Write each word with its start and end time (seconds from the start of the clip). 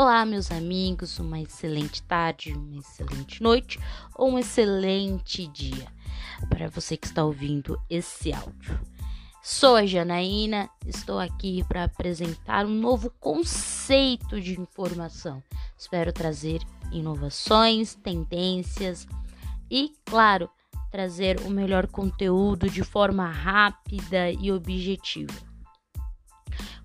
Olá, 0.00 0.24
meus 0.24 0.52
amigos, 0.52 1.18
uma 1.18 1.40
excelente 1.40 2.04
tarde, 2.04 2.52
uma 2.52 2.78
excelente 2.78 3.42
noite 3.42 3.80
ou 4.14 4.30
um 4.30 4.38
excelente 4.38 5.44
dia 5.48 5.92
para 6.48 6.68
você 6.68 6.96
que 6.96 7.08
está 7.08 7.24
ouvindo 7.24 7.76
esse 7.90 8.32
áudio. 8.32 8.78
Sou 9.42 9.74
a 9.74 9.84
Janaína, 9.84 10.70
estou 10.86 11.18
aqui 11.18 11.64
para 11.66 11.82
apresentar 11.82 12.64
um 12.64 12.74
novo 12.74 13.10
conceito 13.18 14.40
de 14.40 14.60
informação. 14.60 15.42
Espero 15.76 16.12
trazer 16.12 16.60
inovações, 16.92 17.96
tendências 17.96 19.04
e, 19.68 19.94
claro, 20.04 20.48
trazer 20.92 21.40
o 21.40 21.50
melhor 21.50 21.88
conteúdo 21.88 22.70
de 22.70 22.84
forma 22.84 23.28
rápida 23.28 24.30
e 24.30 24.52
objetiva. 24.52 25.34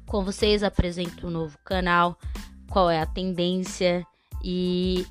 Com 0.07 0.23
vocês 0.23 0.63
apresento 0.63 1.27
um 1.27 1.29
novo 1.29 1.59
canal, 1.63 2.17
qual 2.73 2.89
é 2.89 2.99
a 2.99 3.05
tendência 3.05 4.03
e 4.43 5.05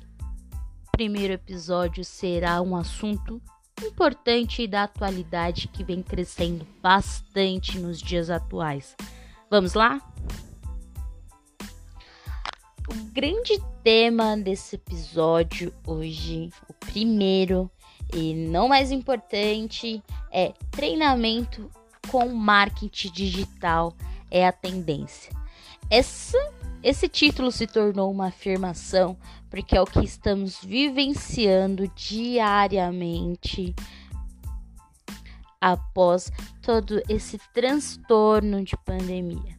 primeiro 0.91 1.31
episódio 1.31 2.03
será 2.03 2.61
um 2.61 2.75
assunto 2.75 3.41
importante 3.81 4.67
da 4.67 4.83
atualidade 4.83 5.69
que 5.69 5.81
vem 5.81 6.03
crescendo 6.03 6.67
bastante 6.81 7.79
nos 7.79 8.01
dias 8.01 8.29
atuais. 8.29 8.97
Vamos 9.49 9.75
lá? 9.75 10.01
O 12.89 12.95
grande 13.13 13.57
tema 13.81 14.35
desse 14.35 14.75
episódio 14.75 15.73
hoje, 15.87 16.49
o 16.67 16.73
primeiro 16.73 17.71
e 18.13 18.33
não 18.33 18.67
mais 18.67 18.91
importante, 18.91 20.03
é 20.29 20.51
treinamento 20.69 21.71
com 22.09 22.27
marketing 22.27 23.11
digital 23.13 23.95
é 24.29 24.45
a 24.45 24.51
tendência. 24.51 25.31
Essa, 25.89 26.37
esse 26.83 27.07
título 27.07 27.51
se 27.51 27.65
tornou 27.65 28.11
uma 28.11 28.27
afirmação 28.27 29.17
porque 29.49 29.77
é 29.77 29.81
o 29.81 29.85
que 29.85 30.03
estamos 30.03 30.59
vivenciando 30.61 31.87
diariamente 31.95 33.73
após 35.61 36.29
todo 36.61 37.01
esse 37.07 37.39
transtorno 37.53 38.63
de 38.63 38.75
pandemia. 38.75 39.57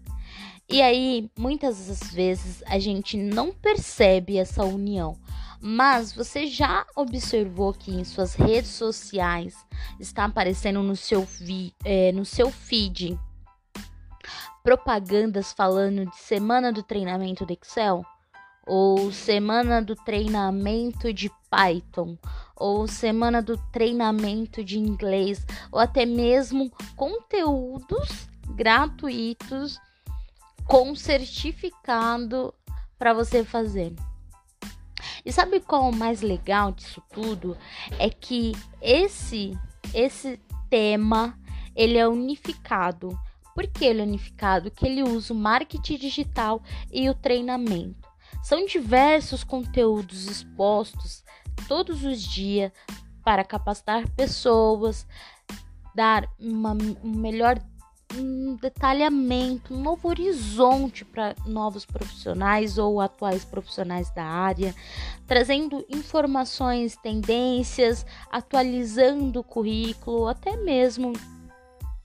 E 0.68 0.82
aí, 0.82 1.30
muitas 1.38 1.86
das 1.86 2.12
vezes 2.12 2.62
a 2.66 2.78
gente 2.78 3.16
não 3.16 3.52
percebe 3.52 4.36
essa 4.36 4.64
união, 4.64 5.16
mas 5.60 6.12
você 6.12 6.46
já 6.46 6.84
observou 6.94 7.72
que 7.72 7.90
em 7.90 8.04
suas 8.04 8.34
redes 8.34 8.70
sociais 8.70 9.54
está 9.98 10.26
aparecendo 10.26 10.82
no 10.82 10.94
seu, 10.94 11.22
vi, 11.22 11.72
é, 11.84 12.12
no 12.12 12.24
seu 12.24 12.50
feed 12.50 13.18
propagandas 14.64 15.52
falando 15.52 16.10
de 16.10 16.16
semana 16.16 16.72
do 16.72 16.82
treinamento 16.82 17.44
do 17.44 17.52
Excel, 17.52 18.02
ou 18.66 19.12
semana 19.12 19.82
do 19.82 19.94
treinamento 19.94 21.12
de 21.12 21.30
Python, 21.50 22.16
ou 22.56 22.88
semana 22.88 23.42
do 23.42 23.58
treinamento 23.70 24.64
de 24.64 24.78
inglês, 24.78 25.46
ou 25.70 25.78
até 25.78 26.06
mesmo 26.06 26.72
conteúdos 26.96 28.26
gratuitos 28.54 29.78
com 30.66 30.94
certificado 30.94 32.54
para 32.98 33.12
você 33.12 33.44
fazer. 33.44 33.94
E 35.26 35.30
sabe 35.30 35.60
qual 35.60 35.90
o 35.90 35.94
mais 35.94 36.22
legal 36.22 36.72
disso 36.72 37.02
tudo? 37.12 37.54
É 37.98 38.08
que 38.08 38.52
esse 38.80 39.58
esse 39.92 40.40
tema 40.70 41.38
ele 41.76 41.98
é 41.98 42.08
unificado 42.08 43.18
por 43.54 43.66
que 43.66 43.84
ele 43.84 44.00
é 44.00 44.04
unificado? 44.04 44.70
Que 44.70 44.86
ele 44.86 45.02
usa 45.02 45.32
o 45.32 45.36
marketing 45.36 45.96
digital 45.96 46.62
e 46.92 47.08
o 47.08 47.14
treinamento. 47.14 48.08
São 48.42 48.66
diversos 48.66 49.44
conteúdos 49.44 50.26
expostos 50.26 51.24
todos 51.68 52.04
os 52.04 52.20
dias 52.20 52.72
para 53.24 53.44
capacitar 53.44 54.08
pessoas, 54.10 55.06
dar 55.94 56.28
uma, 56.38 56.72
um 57.02 57.16
melhor 57.16 57.58
um 58.16 58.56
detalhamento, 58.56 59.74
um 59.74 59.82
novo 59.82 60.08
horizonte 60.08 61.04
para 61.04 61.34
novos 61.46 61.84
profissionais 61.84 62.78
ou 62.78 63.00
atuais 63.00 63.44
profissionais 63.44 64.10
da 64.10 64.24
área, 64.24 64.74
trazendo 65.26 65.84
informações, 65.88 66.96
tendências, 66.96 68.06
atualizando 68.30 69.40
o 69.40 69.44
currículo, 69.44 70.28
até 70.28 70.56
mesmo 70.56 71.12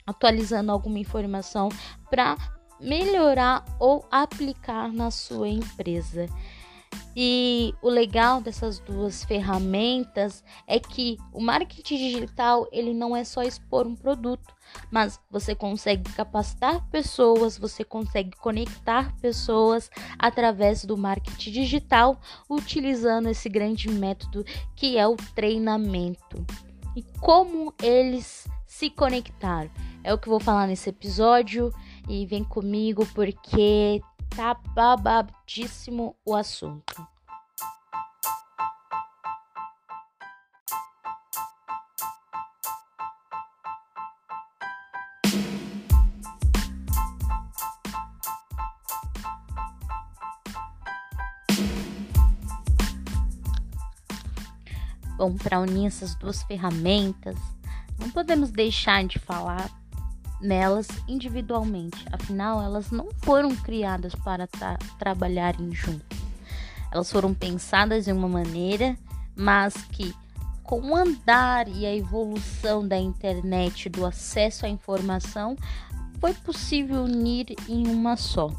atualizando 0.10 0.72
alguma 0.72 1.00
informação 1.00 1.70
para 2.10 2.38
melhorar 2.80 3.66
ou 3.80 4.06
aplicar 4.10 4.92
na 4.92 5.12
sua 5.12 5.50
empresa. 5.50 6.28
E 7.16 7.74
o 7.82 7.90
legal 7.90 8.40
dessas 8.40 8.80
duas 8.80 9.24
ferramentas 9.24 10.44
é 10.66 10.80
que 10.80 11.18
o 11.34 11.42
marketing 11.42 11.98
digital 11.98 12.68
ele 12.72 12.94
não 12.94 13.16
é 13.16 13.24
só 13.24 13.42
expor 13.42 13.86
um 13.86 13.96
produto, 13.96 14.54
mas 14.92 15.20
você 15.30 15.54
consegue 15.56 16.10
capacitar 16.14 16.88
pessoas, 16.90 17.58
você 17.58 17.84
consegue 17.84 18.38
conectar 18.38 19.14
pessoas 19.18 19.90
através 20.18 20.86
do 20.86 20.96
marketing 20.96 21.52
digital, 21.52 22.22
utilizando 22.50 23.28
esse 23.28 23.50
grande 23.50 23.90
método 23.90 24.46
que 24.76 24.98
é 24.98 25.08
o 25.08 25.18
treinamento. 25.36 26.46
E 26.96 27.04
como 27.20 27.74
eles 27.82 28.48
se 28.66 28.90
conectaram? 28.90 29.70
É 30.04 30.14
o 30.14 30.18
que 30.18 30.30
vou 30.30 30.40
falar 30.40 30.68
nesse 30.68 30.90
episódio 30.90 31.74
e 32.08 32.26
vem 32.26 32.44
comigo 32.44 33.06
porque 33.14 34.02
tá 34.36 34.54
babadíssimo 34.54 36.16
o 36.26 36.34
assunto. 36.34 37.08
Bom, 55.18 55.36
para 55.36 55.60
unir 55.60 55.88
essas 55.88 56.16
duas 56.16 56.42
ferramentas, 56.44 57.36
não 58.00 58.10
podemos 58.10 58.52
deixar 58.52 59.04
de 59.04 59.20
falar 59.20 59.70
nelas 60.42 60.88
individualmente, 61.08 62.06
afinal, 62.12 62.62
elas 62.62 62.92
não 62.92 63.10
foram 63.22 63.56
criadas 63.56 64.14
para 64.16 64.48
tra 64.48 64.78
trabalharem 64.98 65.74
juntas. 65.74 66.18
Elas 66.92 67.12
foram 67.12 67.34
pensadas 67.34 68.06
de 68.06 68.12
uma 68.12 68.28
maneira, 68.28 68.98
mas 69.36 69.74
que 69.92 70.14
com 70.64 70.82
o 70.82 70.96
andar 70.96 71.68
e 71.68 71.86
a 71.86 71.96
evolução 71.96 72.88
da 72.88 72.98
internet, 72.98 73.90
do 73.90 74.06
acesso 74.06 74.68
à 74.68 74.70
informação, 74.70 75.56
foi 76.20 76.34
possível 76.34 77.04
unir 77.04 77.56
em 77.68 77.88
uma 77.88 78.16
só. 78.16 78.52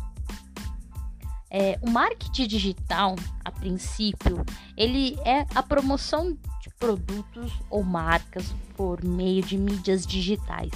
É, 1.48 1.78
o 1.82 1.90
marketing 1.90 2.46
digital, 2.46 3.16
a 3.44 3.50
princípio, 3.52 4.44
ele 4.76 5.18
é 5.24 5.46
a 5.54 5.62
promoção 5.62 6.32
de 6.32 6.70
produtos 6.78 7.52
ou 7.68 7.82
marcas 7.82 8.54
por 8.76 9.04
meio 9.04 9.42
de 9.42 9.56
mídias 9.56 10.06
digitais. 10.06 10.70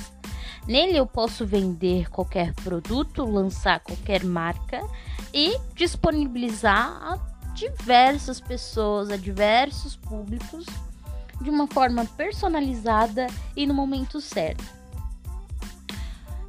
Nele 0.66 0.96
eu 0.96 1.06
posso 1.06 1.46
vender 1.46 2.08
qualquer 2.08 2.54
produto, 2.54 3.24
lançar 3.24 3.80
qualquer 3.80 4.24
marca 4.24 4.80
e 5.32 5.58
disponibilizar 5.74 6.88
a 7.02 7.18
diversas 7.54 8.40
pessoas, 8.40 9.10
a 9.10 9.16
diversos 9.16 9.94
públicos 9.94 10.64
de 11.40 11.50
uma 11.50 11.66
forma 11.66 12.04
personalizada 12.16 13.26
e 13.56 13.66
no 13.66 13.74
momento 13.74 14.20
certo. 14.20 14.64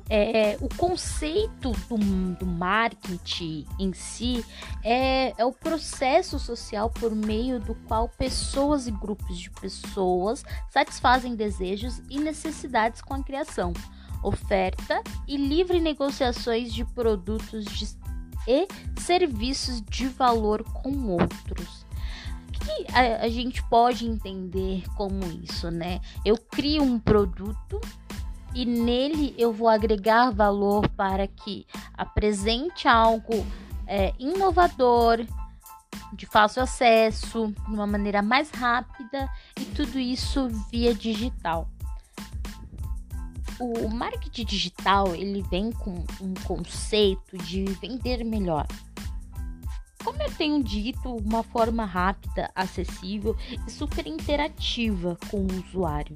É, 0.08 0.56
o 0.62 0.70
conceito 0.78 1.72
do, 1.90 1.98
do, 2.36 2.46
marketing 2.46 3.66
em 3.80 3.92
si 3.92 4.46
é, 4.84 5.34
é 5.36 5.44
o 5.44 5.52
processo 5.52 6.38
social 6.38 6.92
por 6.92 7.16
meio 7.16 7.60
do 7.60 7.74
qual 7.74 8.08
pessoas 8.08 8.86
e 8.86 8.92
grupos 8.92 9.40
de 9.40 9.50
pessoas 9.50 10.46
satisfazem 10.70 11.36
desejos 11.36 12.04
e 12.08 12.20
necessidades 12.20 13.02
com 13.02 13.16
a 13.16 13.24
criação, 13.24 13.74
oferta 14.24 15.02
e 15.28 15.38
livre 15.38 15.80
negociações 15.80 16.74
de 16.74 16.84
produtos 16.86 17.66
de, 17.66 17.88
e 18.48 18.68
serviços 19.00 19.82
de 19.82 20.08
valor 20.08 20.64
com 20.64 21.08
outros. 21.10 21.86
O 22.48 22.52
que 22.52 22.86
a, 22.94 23.24
a 23.24 23.30
gente 23.30 23.62
pode 23.64 24.08
entender 24.08 24.84
como 24.96 25.24
isso, 25.44 25.70
né? 25.70 26.00
Eu 26.24 26.38
crio 26.38 26.84
um 26.84 27.00
produto 27.00 27.80
e 28.54 28.66
nele 28.66 29.36
eu 29.38 29.52
vou 29.52 29.68
agregar 29.68 30.32
valor 30.32 30.88
para 30.90 31.28
que 31.28 31.68
apresente 31.94 32.88
algo 32.88 33.46
é, 33.86 34.14
inovador, 34.18 35.26
de 36.14 36.26
fácil 36.26 36.64
acesso, 36.64 37.54
de 37.68 37.74
uma 37.74 37.86
maneira 37.86 38.22
mais 38.22 38.50
rápida 38.52 39.30
e 39.60 39.66
tudo 39.66 40.00
isso 40.00 40.48
via 40.72 40.94
digital 40.94 41.70
o 43.60 43.90
marketing 43.90 44.46
digital 44.46 45.16
ele 45.16 45.42
vem 45.44 45.72
com 45.72 46.04
um 46.22 46.34
conceito 46.44 47.38
de 47.38 47.66
vender 47.82 48.24
melhor. 48.24 48.68
Como 50.04 50.22
eu 50.22 50.32
tenho 50.36 50.64
dito, 50.64 51.16
uma 51.16 51.42
forma 51.42 51.84
rápida, 51.84 52.52
acessível 52.54 53.36
e 53.66 53.72
super 53.72 54.06
interativa 54.06 55.18
com 55.32 55.42
o 55.42 55.68
usuário. 55.68 56.16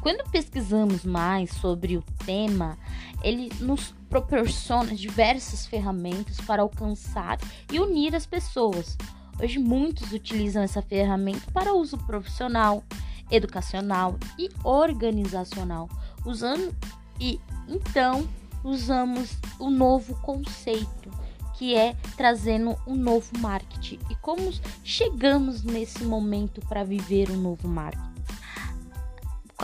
Quando 0.00 0.28
pesquisamos 0.30 1.04
mais 1.04 1.50
sobre 1.50 1.96
o 1.96 2.02
tema, 2.24 2.78
ele 3.22 3.52
nos 3.60 3.94
proporciona 4.08 4.94
diversas 4.94 5.66
ferramentas 5.66 6.40
para 6.40 6.62
alcançar 6.62 7.38
e 7.70 7.78
unir 7.78 8.14
as 8.14 8.26
pessoas. 8.26 8.96
Hoje 9.40 9.58
muitos 9.58 10.12
utilizam 10.12 10.62
essa 10.62 10.82
ferramenta 10.82 11.52
para 11.52 11.72
uso 11.72 11.98
profissional, 11.98 12.82
educacional 13.30 14.18
e 14.38 14.48
organizacional, 14.64 15.88
usando 16.24 16.74
e 17.20 17.40
então 17.68 18.26
usamos 18.64 19.36
o 19.58 19.70
novo 19.70 20.14
conceito, 20.16 21.10
que 21.56 21.74
é 21.74 21.94
trazendo 22.16 22.76
um 22.86 22.94
novo 22.94 23.30
marketing. 23.38 23.98
E 24.10 24.14
como 24.16 24.52
chegamos 24.84 25.62
nesse 25.62 26.04
momento 26.04 26.60
para 26.62 26.84
viver 26.84 27.30
um 27.30 27.36
novo 27.36 27.68
marketing? 27.68 28.12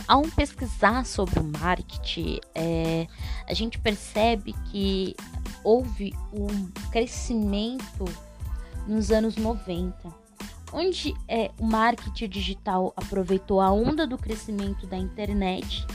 Ao 0.07 0.21
pesquisar 0.23 1.05
sobre 1.05 1.39
o 1.39 1.43
marketing, 1.43 2.39
é, 2.55 3.07
a 3.47 3.53
gente 3.53 3.77
percebe 3.77 4.53
que 4.71 5.15
houve 5.63 6.13
um 6.31 6.67
crescimento 6.89 8.05
nos 8.87 9.11
anos 9.11 9.35
90, 9.35 9.93
onde 10.71 11.13
é, 11.27 11.51
o 11.59 11.65
marketing 11.65 12.29
digital 12.29 12.93
aproveitou 12.95 13.59
a 13.59 13.71
onda 13.71 14.07
do 14.07 14.17
crescimento 14.17 14.87
da 14.87 14.97
internet 14.97 15.85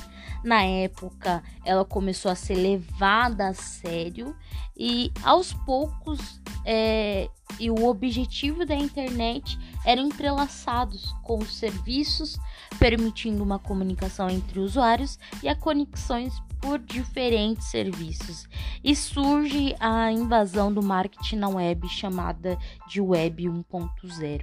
na 0.45 0.63
época, 0.63 1.43
ela 1.65 1.85
começou 1.85 2.31
a 2.31 2.35
ser 2.35 2.55
levada 2.55 3.49
a 3.49 3.55
sério 3.55 4.37
e 4.77 5.11
aos 5.23 5.55
poucos 5.55 6.41
é, 6.67 7.29
e 7.59 7.71
o 7.71 7.87
objetivo 7.87 8.67
da 8.67 8.75
internet 8.75 9.59
eram 9.85 10.07
entrelaçados 10.07 11.15
com 11.23 11.39
os 11.39 11.57
serviços, 11.57 12.39
permitindo 12.79 13.43
uma 13.43 13.59
comunicação 13.59 14.29
entre 14.29 14.61
usuários 14.61 15.19
e 15.43 15.49
a 15.49 15.57
conexões 15.57 16.35
por 16.61 16.79
diferentes 16.79 17.67
serviços. 17.67 18.47
E 18.83 18.95
surge 18.95 19.75
a 19.81 20.11
invasão 20.13 20.73
do 20.73 20.83
marketing 20.83 21.37
na 21.37 21.49
web 21.49 21.89
chamada 21.89 22.59
de 22.89 23.01
Web 23.01 23.45
1.0. 23.45 24.43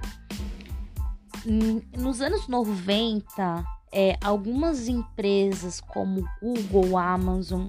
Nos 1.96 2.20
anos 2.20 2.46
90, 2.46 3.64
é, 3.92 4.16
algumas 4.22 4.88
empresas 4.88 5.80
como 5.80 6.26
Google, 6.40 6.96
Amazon 6.96 7.68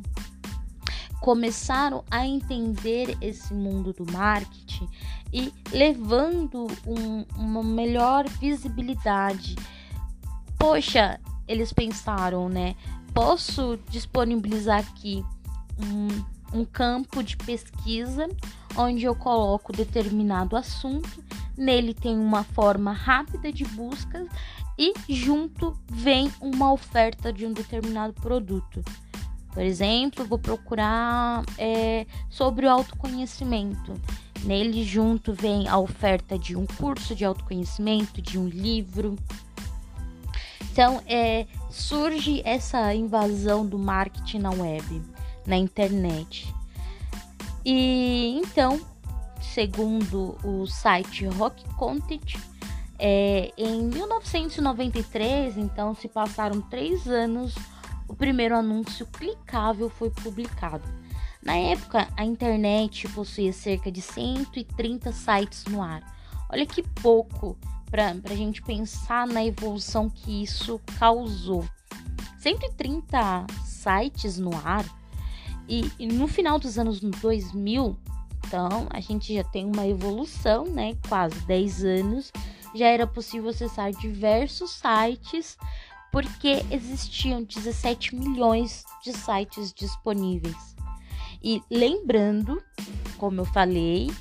começaram 1.20 2.04
a 2.12 2.26
entender 2.26 3.18
esse 3.22 3.54
mundo 3.54 3.94
do 3.94 4.10
marketing 4.12 4.90
e 5.32 5.54
levando 5.72 6.68
um, 6.86 7.26
uma 7.38 7.64
melhor 7.64 8.28
visibilidade. 8.28 9.56
Poxa, 10.60 11.20
eles 11.48 11.72
pensaram, 11.72 12.50
né? 12.50 12.76
Posso 13.14 13.80
disponibilizar 13.90 14.80
aqui 14.80 15.24
um, 15.80 16.60
um 16.60 16.66
campo 16.66 17.24
de 17.24 17.38
pesquisa 17.38 18.28
onde 18.76 19.06
eu 19.06 19.16
coloco 19.16 19.72
determinado 19.72 20.56
assunto, 20.56 21.24
nele 21.58 21.94
tem 21.94 22.18
uma 22.18 22.44
forma 22.44 22.92
rápida 22.92 23.52
de 23.52 23.64
busca 23.66 24.28
e 24.78 24.94
junto 25.08 25.78
vem 25.90 26.32
uma 26.42 26.72
oferta 26.72 27.32
de 27.32 27.46
um 27.46 27.54
determinado 27.54 28.14
produto. 28.14 28.84
Por 29.54 29.62
exemplo, 29.62 30.26
vou 30.26 30.40
procurar 30.40 31.44
é, 31.58 32.08
sobre 32.30 32.66
o 32.66 32.70
autoconhecimento. 32.70 33.94
Nele 34.44 34.84
junto 34.84 35.32
vem 35.32 35.68
a 35.68 35.78
oferta 35.78 36.38
de 36.38 36.56
um 36.56 36.66
curso 36.66 37.16
de 37.16 37.24
autoconhecimento, 37.24 38.22
de 38.22 38.38
um 38.38 38.48
livro. 38.48 39.16
Então, 40.72 41.02
é, 41.06 41.46
surge 41.70 42.42
essa 42.44 42.94
invasão 42.96 43.66
do 43.66 43.78
marketing 43.78 44.40
na 44.40 44.50
web, 44.50 45.02
na 45.46 45.56
internet. 45.56 46.54
E 47.64 48.42
então, 48.44 48.82
segundo 49.40 50.36
o 50.44 50.66
site 50.66 51.26
Rock 51.28 51.64
Content, 51.76 52.38
é, 53.06 53.52
em 53.58 53.84
1993, 53.84 55.58
então 55.58 55.94
se 55.94 56.08
passaram 56.08 56.62
três 56.62 57.06
anos, 57.06 57.54
o 58.08 58.16
primeiro 58.16 58.56
anúncio 58.56 59.06
clicável 59.08 59.90
foi 59.90 60.10
publicado. 60.10 60.88
Na 61.44 61.54
época, 61.54 62.08
a 62.16 62.24
internet 62.24 63.06
possuía 63.10 63.52
cerca 63.52 63.92
de 63.92 64.02
130 64.02 65.12
sites 65.12 65.66
no 65.66 65.82
ar. 65.82 66.02
Olha 66.50 66.66
que 66.66 66.82
pouco 66.82 67.58
para 67.92 68.16
a 68.24 68.36
gente 68.36 68.62
pensar 68.62 69.28
na 69.28 69.44
evolução 69.44 70.10
que 70.10 70.42
isso 70.42 70.80
causou. 70.98 71.66
130 72.40 73.46
sites 73.66 74.38
no 74.38 74.56
ar 74.64 74.86
e, 75.68 75.92
e 76.00 76.08
no 76.08 76.26
final 76.26 76.58
dos 76.58 76.80
anos 76.80 77.02
2000, 77.02 77.98
então 78.48 78.88
a 78.90 79.02
gente 79.02 79.34
já 79.34 79.44
tem 79.44 79.66
uma 79.66 79.86
evolução, 79.86 80.64
né? 80.68 80.96
Quase 81.10 81.38
10 81.42 81.84
anos 81.84 82.32
já 82.74 82.88
era 82.88 83.08
possível 83.08 83.50
acessar 83.50 83.92
diversos 83.92 84.72
sites, 84.72 85.58
porque 86.12 86.64
existiam 86.70 87.44
17 87.44 88.16
milhões 88.16 88.84
de 89.04 89.14
sites 89.14 89.74
disponíveis. 89.74 90.76
E 91.42 91.62
lembrando, 91.70 92.62
como 93.18 93.42
eu 93.42 93.46
falei, 93.46 94.12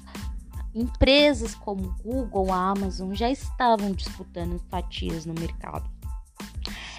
empresas 0.75 1.55
como 1.55 1.95
Google, 2.03 2.53
Amazon 2.53 3.15
já 3.15 3.31
estavam 3.31 3.93
disputando 3.93 4.59
fatias 4.71 5.27
no 5.27 5.35
mercado 5.35 5.89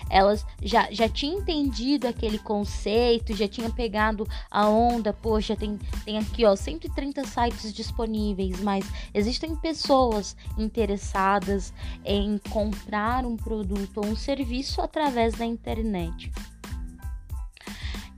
elas 0.10 0.46
já, 0.62 0.92
já 0.92 1.08
tinham 1.10 1.40
entendido 1.40 2.08
aquele 2.08 2.38
conceito, 2.40 3.36
já 3.36 3.48
tinham 3.48 3.72
pegado 3.72 4.28
a 4.50 4.68
onda, 4.68 5.14
poxa, 5.14 5.56
tem, 5.56 5.80
tem 6.06 6.18
aqui 6.18 6.46
ó 6.46 6.56
130 6.56 7.26
sites 7.26 7.74
disponíveis, 7.74 8.60
mas 8.62 8.86
existem 9.14 9.56
pessoas 9.56 10.36
interessadas 10.58 11.74
em 12.06 12.38
comprar 12.50 13.26
um 13.26 13.36
produto 13.36 13.98
ou 13.98 14.06
um 14.06 14.16
serviço 14.16 14.82
através 14.82 15.34
da 15.36 15.46
internet. 15.46 16.32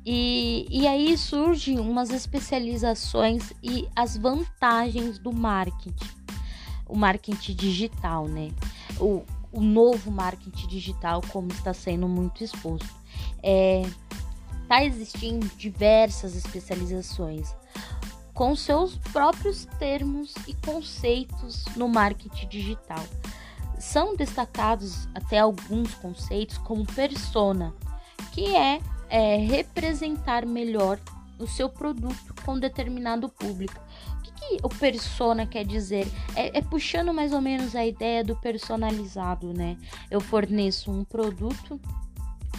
E, 0.06 0.68
e 0.70 0.88
aí 0.88 1.18
surgem 1.18 1.80
umas 1.80 2.12
especializações 2.12 3.52
e 3.64 3.88
as 3.96 4.16
vantagens 4.16 5.18
do 5.18 5.34
marketing, 5.34 6.12
o 6.88 6.96
marketing 6.96 7.56
digital, 7.56 8.28
né? 8.28 8.52
O, 9.00 9.24
o 9.56 9.62
novo 9.62 10.12
marketing 10.12 10.68
digital, 10.68 11.22
como 11.32 11.48
está 11.48 11.74
sendo 11.74 12.08
muito 12.08 12.44
exposto. 12.44 12.94
É, 13.42 13.84
tá 14.68 14.84
existindo 14.84 15.50
diversas 15.58 16.36
especializações 16.36 17.56
com 18.34 18.54
seus 18.54 18.98
próprios 19.14 19.66
termos 19.80 20.34
e 20.46 20.54
conceitos 20.56 21.64
no 21.78 21.88
marketing 21.88 22.50
digital. 22.50 23.04
São 23.80 24.14
destacados 24.16 25.08
até 25.16 25.40
alguns 25.40 25.94
conceitos 25.96 26.58
como 26.58 26.86
persona, 26.86 27.74
que 28.34 28.54
é, 28.54 28.82
é 29.10 29.38
representar 29.38 30.46
melhor 30.46 31.00
o 31.40 31.48
seu 31.48 31.70
produto 31.70 32.36
com 32.44 32.60
determinado 32.60 33.30
público 33.30 33.85
que 34.48 34.58
o 34.64 34.70
persona 34.70 35.46
quer 35.46 35.66
dizer? 35.66 36.08
É, 36.36 36.58
é, 36.58 36.62
puxando 36.62 37.14
mais 37.14 37.34
ou 37.34 37.42
menos 37.42 37.76
a 37.76 37.86
ideia 37.86 38.24
do 38.24 38.36
personalizado, 38.36 39.54
né? 39.54 39.78
Eu 40.10 40.20
forneço 40.20 40.92
um 40.92 41.04
produto 41.04 41.80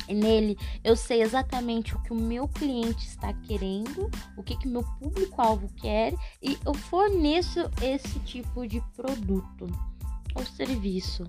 nele 0.08 0.56
eu 0.84 0.94
sei 0.94 1.22
exatamente 1.22 1.94
o 1.96 2.02
que 2.02 2.12
o 2.12 2.16
meu 2.16 2.46
cliente 2.46 3.06
está 3.06 3.32
querendo, 3.32 4.10
o 4.36 4.42
que 4.42 4.56
que 4.56 4.68
meu 4.68 4.84
público-alvo 5.00 5.68
quer 5.76 6.14
e 6.40 6.58
eu 6.64 6.74
forneço 6.74 7.68
esse 7.82 8.18
tipo 8.20 8.66
de 8.66 8.80
produto 8.94 9.66
ou 10.36 10.44
serviço. 10.44 11.24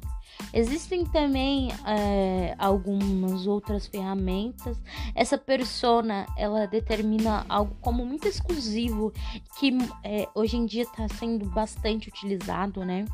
Existem 0.53 1.03
também 1.05 1.69
é, 1.85 2.55
algumas 2.57 3.47
outras 3.47 3.87
ferramentas. 3.87 4.79
Essa 5.15 5.37
persona 5.37 6.27
ela 6.37 6.67
determina 6.67 7.45
algo 7.49 7.75
como 7.81 8.05
muito 8.05 8.27
exclusivo 8.27 9.11
que 9.59 9.75
é, 10.03 10.27
hoje 10.35 10.57
em 10.57 10.65
dia 10.65 10.83
está 10.83 11.07
sendo 11.09 11.45
bastante 11.49 12.09
utilizado, 12.09 12.85
né? 12.85 13.05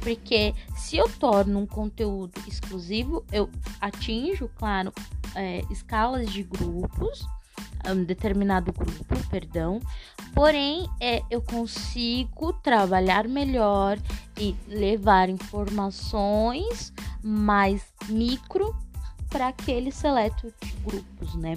Porque 0.00 0.54
se 0.76 0.96
eu 0.96 1.08
torno 1.08 1.60
um 1.60 1.66
conteúdo 1.66 2.38
exclusivo, 2.46 3.24
eu 3.32 3.48
atinjo, 3.80 4.50
claro, 4.56 4.92
é, 5.34 5.62
escalas 5.70 6.30
de 6.30 6.42
grupos 6.42 7.26
um 7.92 8.04
determinado 8.04 8.72
grupo, 8.72 9.16
perdão. 9.28 9.80
Porém, 10.34 10.88
é, 11.00 11.22
eu 11.30 11.42
consigo 11.42 12.52
trabalhar 12.52 13.26
melhor 13.26 13.98
e 14.38 14.54
levar 14.68 15.28
informações 15.28 16.92
mais 17.22 17.82
micro 18.08 18.74
para 19.28 19.48
aquele 19.48 19.90
seleto 19.90 20.52
de 20.60 20.72
grupos, 20.84 21.34
né? 21.34 21.56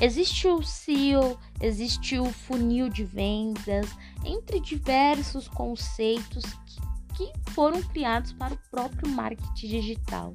Existe 0.00 0.48
o 0.48 0.62
SEO, 0.62 1.38
existe 1.60 2.18
o 2.18 2.26
funil 2.32 2.88
de 2.88 3.04
vendas, 3.04 3.86
entre 4.24 4.58
diversos 4.58 5.46
conceitos 5.46 6.44
que, 6.66 6.80
que 7.16 7.50
foram 7.50 7.82
criados 7.82 8.32
para 8.32 8.54
o 8.54 8.58
próprio 8.70 9.10
marketing 9.10 9.66
digital. 9.66 10.32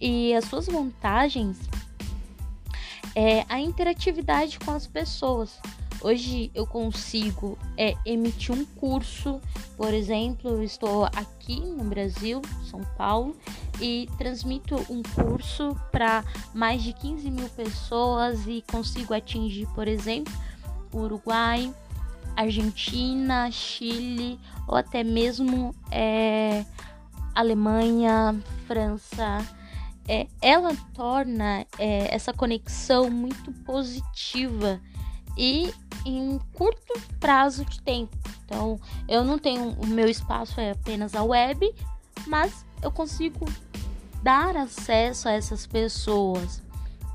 E 0.00 0.34
as 0.34 0.46
suas 0.46 0.66
vantagens 0.66 1.58
é 3.14 3.44
a 3.48 3.60
interatividade 3.60 4.58
com 4.58 4.72
as 4.72 4.86
pessoas. 4.86 5.58
Hoje 6.00 6.50
eu 6.54 6.66
consigo 6.66 7.56
é, 7.78 7.94
emitir 8.04 8.54
um 8.54 8.64
curso, 8.64 9.40
por 9.76 9.94
exemplo, 9.94 10.50
eu 10.50 10.62
estou 10.62 11.04
aqui 11.06 11.60
no 11.60 11.84
Brasil, 11.84 12.42
São 12.70 12.82
Paulo, 12.98 13.34
e 13.80 14.08
transmito 14.18 14.74
um 14.90 15.02
curso 15.02 15.74
para 15.90 16.22
mais 16.52 16.82
de 16.82 16.92
15 16.92 17.30
mil 17.30 17.48
pessoas 17.48 18.46
e 18.46 18.62
consigo 18.70 19.14
atingir, 19.14 19.66
por 19.74 19.88
exemplo, 19.88 20.32
Uruguai, 20.92 21.72
Argentina, 22.36 23.50
Chile 23.50 24.38
ou 24.68 24.76
até 24.76 25.02
mesmo 25.02 25.74
é, 25.90 26.66
Alemanha, 27.34 28.38
França. 28.66 29.38
É, 30.06 30.26
ela 30.42 30.76
torna 30.92 31.66
é, 31.78 32.14
essa 32.14 32.32
conexão 32.32 33.10
muito 33.10 33.50
positiva 33.64 34.80
e 35.36 35.72
em 36.04 36.38
curto 36.52 37.00
prazo 37.18 37.64
de 37.64 37.80
tempo. 37.80 38.16
Então, 38.44 38.78
eu 39.08 39.24
não 39.24 39.38
tenho 39.38 39.70
o 39.70 39.86
meu 39.86 40.08
espaço 40.08 40.60
é 40.60 40.72
apenas 40.72 41.14
a 41.14 41.22
web, 41.22 41.74
mas 42.26 42.64
eu 42.82 42.90
consigo 42.90 43.46
dar 44.22 44.56
acesso 44.56 45.28
a 45.28 45.32
essas 45.32 45.66
pessoas. 45.66 46.62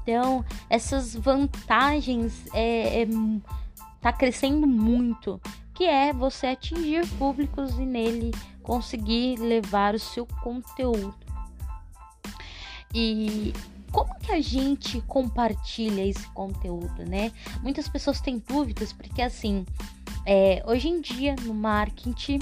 Então, 0.02 0.44
essas 0.70 1.16
vantagens 1.16 2.44
é, 2.54 3.04
é 3.04 3.08
tá 4.02 4.12
crescendo 4.12 4.66
muito, 4.66 5.40
que 5.74 5.84
é 5.84 6.12
você 6.12 6.48
atingir 6.48 7.08
públicos 7.18 7.78
e 7.78 7.86
nele 7.86 8.32
conseguir 8.64 9.38
levar 9.38 9.94
o 9.94 10.00
seu 10.00 10.26
conteúdo. 10.42 11.29
E 12.94 13.54
como 13.92 14.14
que 14.20 14.32
a 14.32 14.42
gente 14.42 15.02
compartilha 15.02 16.06
esse 16.06 16.28
conteúdo, 16.30 17.06
né? 17.08 17.32
Muitas 17.62 17.88
pessoas 17.88 18.22
têm 18.22 18.44
dúvidas 18.48 18.94
porque 18.94 19.22
assim, 19.22 19.66
é, 20.26 20.64
hoje 20.66 20.88
em 20.88 21.02
dia 21.02 21.36
no 21.44 21.54
marketing, 21.54 22.40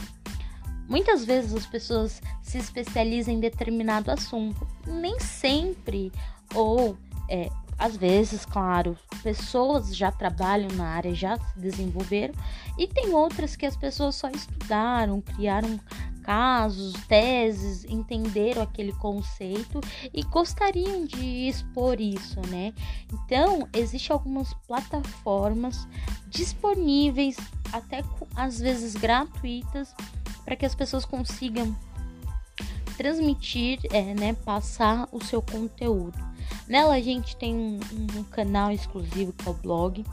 muitas 0.90 1.26
vezes 1.26 1.54
as 1.54 1.66
pessoas 1.66 2.22
se 2.42 2.58
especializam 2.58 3.34
em 3.34 3.40
determinado 3.40 4.12
assunto, 4.12 4.68
nem 4.86 5.20
sempre 5.20 6.12
ou 6.54 6.98
é, 7.30 7.50
às 7.78 7.96
vezes, 7.96 8.44
claro, 8.44 8.98
pessoas 9.22 9.96
já 9.96 10.12
trabalham 10.12 10.70
na 10.72 10.88
área, 10.88 11.14
já 11.14 11.38
se 11.38 11.60
desenvolveram, 11.60 12.34
e 12.78 12.88
tem 12.88 13.14
outras 13.14 13.56
que 13.56 13.66
as 13.66 13.78
pessoas 13.78 14.16
só 14.16 14.30
estudaram, 14.30 15.22
criaram 15.22 15.80
casos, 16.28 16.92
teses, 17.08 17.86
entenderam 17.86 18.62
aquele 18.62 18.92
conceito 18.92 19.80
e 20.14 20.22
gostariam 20.24 21.06
de 21.06 21.48
expor 21.48 22.02
isso, 22.02 22.42
né? 22.50 22.74
Então, 23.14 23.66
existem 23.72 24.14
algumas 24.14 24.54
plataformas 24.68 25.88
disponíveis, 26.28 27.38
até 27.72 28.04
às 28.36 28.60
vezes 28.60 28.94
gratuitas, 28.96 29.96
para 30.44 30.58
que 30.58 30.66
as 30.66 30.76
pessoas 30.76 31.06
consigam 31.06 31.74
transmitir, 32.98 33.80
é, 33.94 34.14
né, 34.14 34.34
passar 34.34 35.08
o 35.14 35.24
seu 35.24 35.42
conteúdo. 35.42 36.20
Nela 36.68 36.96
a 36.96 37.02
gente 37.02 37.38
tem 37.38 37.56
um, 37.56 37.80
um 38.18 38.24
canal 38.26 38.70
exclusivo 38.70 39.32
que 39.32 39.48
é 39.48 39.52
o 39.52 39.54
blog. 39.54 40.04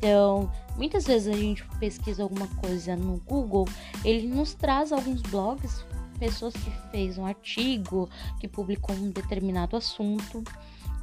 Então, 0.00 0.50
muitas 0.76 1.06
vezes 1.06 1.28
a 1.28 1.36
gente 1.36 1.62
pesquisa 1.78 2.22
alguma 2.22 2.46
coisa 2.56 2.96
no 2.96 3.18
Google, 3.18 3.68
ele 4.02 4.26
nos 4.26 4.54
traz 4.54 4.92
alguns 4.92 5.20
blogs, 5.20 5.84
pessoas 6.18 6.54
que 6.54 6.70
fez 6.90 7.18
um 7.18 7.26
artigo, 7.26 8.08
que 8.40 8.48
publicou 8.48 8.96
um 8.96 9.10
determinado 9.10 9.76
assunto. 9.76 10.42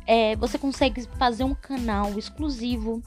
É, 0.07 0.35
você 0.37 0.57
consegue 0.57 1.03
fazer 1.19 1.43
um 1.43 1.53
canal 1.53 2.17
exclusivo, 2.17 3.03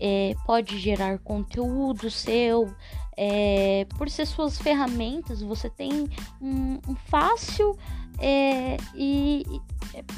é, 0.00 0.34
pode 0.46 0.78
gerar 0.78 1.18
conteúdo 1.18 2.10
seu. 2.10 2.74
É, 3.14 3.86
por 3.98 4.08
ser 4.08 4.24
suas 4.26 4.58
ferramentas, 4.58 5.42
você 5.42 5.68
tem 5.68 6.08
um, 6.40 6.78
um 6.88 6.94
fácil 7.10 7.76
é, 8.18 8.76
e, 8.94 9.44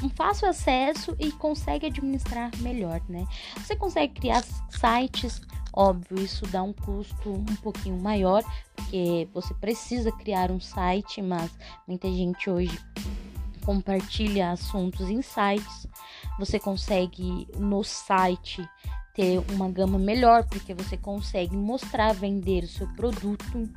um 0.03 0.09
fácil 0.09 0.47
acesso 0.47 1.15
e 1.19 1.31
consegue 1.31 1.85
administrar 1.85 2.51
melhor, 2.59 3.01
né? 3.07 3.25
Você 3.57 3.75
consegue 3.75 4.13
criar 4.13 4.43
sites, 4.69 5.41
óbvio, 5.73 6.19
isso 6.19 6.45
dá 6.47 6.61
um 6.63 6.73
custo 6.73 7.31
um 7.31 7.55
pouquinho 7.57 7.99
maior, 7.99 8.43
porque 8.75 9.27
você 9.33 9.53
precisa 9.53 10.11
criar 10.11 10.51
um 10.51 10.59
site, 10.59 11.21
mas 11.21 11.51
muita 11.87 12.07
gente 12.07 12.49
hoje 12.49 12.79
compartilha 13.63 14.51
assuntos 14.51 15.09
em 15.09 15.21
sites. 15.21 15.87
Você 16.39 16.59
consegue 16.59 17.47
no 17.57 17.83
site 17.83 18.67
ter 19.13 19.43
uma 19.51 19.69
gama 19.69 19.99
melhor, 19.99 20.45
porque 20.45 20.73
você 20.73 20.97
consegue 20.97 21.55
mostrar, 21.55 22.13
vender 22.13 22.63
o 22.63 22.67
seu 22.67 22.87
produto, 22.95 23.69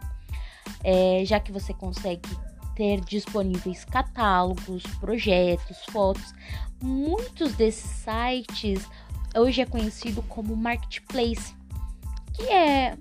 é, 0.82 1.22
já 1.24 1.38
que 1.38 1.52
você 1.52 1.74
consegue 1.74 2.28
ter 2.74 3.00
disponíveis 3.00 3.84
catálogos, 3.84 4.82
projetos, 5.00 5.78
fotos. 5.90 6.34
Muitos 6.82 7.54
desses 7.54 7.90
sites 7.90 8.86
hoje 9.36 9.62
é 9.62 9.66
conhecido 9.66 10.22
como 10.22 10.56
marketplace, 10.56 11.54
que 12.32 12.42
é 12.44 12.96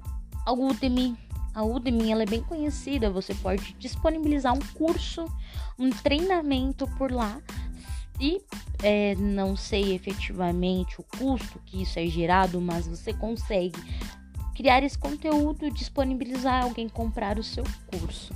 a 0.46 0.52
Udemy. 0.52 1.18
A 1.54 1.64
Udemy 1.64 2.12
ela 2.12 2.24
é 2.24 2.26
bem 2.26 2.42
conhecida, 2.42 3.12
você 3.12 3.36
pode 3.36 3.74
disponibilizar 3.74 4.54
um 4.54 4.60
curso, 4.74 5.26
um 5.78 5.90
treinamento 5.90 6.88
por 6.98 7.12
lá 7.12 7.40
e 8.20 8.42
é, 8.82 9.16
não 9.16 9.56
sei 9.56 9.94
efetivamente 9.94 11.00
o 11.00 11.04
custo 11.18 11.60
que 11.66 11.82
isso 11.82 12.00
é 12.00 12.06
gerado, 12.08 12.60
mas 12.60 12.88
você 12.88 13.14
consegue 13.14 13.80
criar 14.56 14.84
esse 14.84 14.98
conteúdo, 14.98 15.70
disponibilizar 15.72 16.64
alguém 16.64 16.88
comprar 16.88 17.38
o 17.40 17.44
seu 17.44 17.64
curso. 17.88 18.34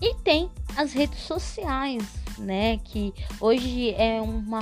E 0.00 0.14
tem 0.16 0.50
as 0.76 0.92
redes 0.92 1.20
sociais, 1.20 2.04
né? 2.38 2.78
Que 2.78 3.14
hoje 3.40 3.94
é 3.94 4.20
uma, 4.20 4.60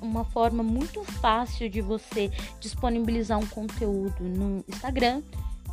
uma 0.00 0.24
forma 0.24 0.62
muito 0.62 1.02
fácil 1.04 1.68
de 1.68 1.80
você 1.80 2.30
disponibilizar 2.60 3.38
um 3.38 3.46
conteúdo 3.46 4.22
no 4.22 4.64
Instagram, 4.68 5.22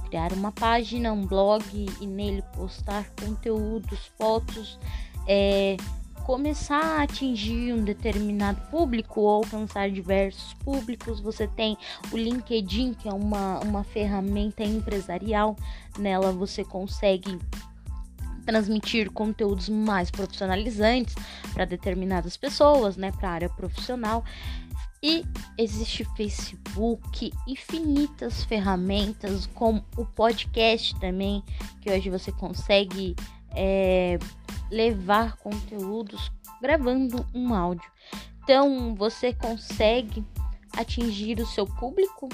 criar 0.08 0.34
uma 0.34 0.52
página, 0.52 1.14
um 1.14 1.26
blog 1.26 1.64
e 2.02 2.08
nele 2.08 2.44
postar 2.56 3.08
conteúdos, 3.20 4.12
fotos, 4.18 4.80
é, 5.28 5.78
começar 6.24 6.84
a 6.84 7.04
atingir 7.04 7.74
um 7.74 7.84
determinado 7.84 8.60
público 8.72 9.22
ou 9.22 9.30
alcançar 9.30 9.92
diversos 9.92 10.54
públicos. 10.56 11.20
Você 11.20 11.48
tem 11.48 11.78
o 12.12 12.18
LinkedIn, 12.18 12.94
que 12.94 13.08
é 13.08 13.14
uma, 13.14 13.60
uma 13.60 13.84
ferramenta 13.84 14.64
empresarial, 14.64 15.56
nela 16.00 16.32
você 16.32 16.64
consegue 16.64 17.38
transmitir 18.46 19.12
conteúdos 19.12 19.70
mais 19.70 20.12
profissionalizantes 20.12 21.16
para 21.54 21.66
determinadas 21.66 22.38
pessoas, 22.38 22.98
né, 22.98 23.12
para 23.12 23.30
a 23.30 23.34
área 23.34 23.50
profissional. 23.50 24.24
E 25.02 25.26
existe 25.58 26.06
Facebook, 26.16 27.34
infinitas 27.46 28.46
ferramentas, 28.46 29.48
como 29.48 29.84
o 29.98 30.06
podcast 30.06 30.98
também, 31.00 31.44
que 31.82 31.92
hoje 31.92 32.10
você 32.10 32.32
consegue 32.32 33.14
é, 33.54 34.18
levar 34.72 35.36
conteúdos 35.36 36.32
gravando 36.62 37.26
um 37.34 37.54
áudio. 37.54 37.92
Então 38.44 38.96
você 38.96 39.34
consegue 39.34 40.24
atingir 40.78 41.40
o 41.40 41.46
seu 41.46 41.66
público 41.66 42.30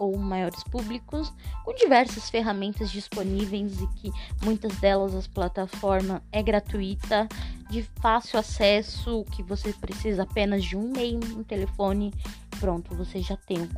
ou 0.00 0.16
maiores 0.16 0.64
públicos, 0.64 1.32
com 1.62 1.74
diversas 1.74 2.30
ferramentas 2.30 2.90
disponíveis 2.90 3.80
e 3.80 3.86
que 3.88 4.10
muitas 4.42 4.74
delas 4.80 5.14
as 5.14 5.26
plataforma 5.26 6.22
é 6.32 6.42
gratuita, 6.42 7.28
de 7.68 7.82
fácil 8.00 8.38
acesso, 8.38 9.24
que 9.30 9.42
você 9.42 9.72
precisa 9.74 10.22
apenas 10.22 10.64
de 10.64 10.76
um 10.76 10.88
e-mail, 10.88 11.20
um 11.38 11.44
telefone, 11.44 12.12
pronto, 12.58 12.94
você 12.94 13.20
já 13.20 13.36
tem 13.36 13.60
um 13.60 13.68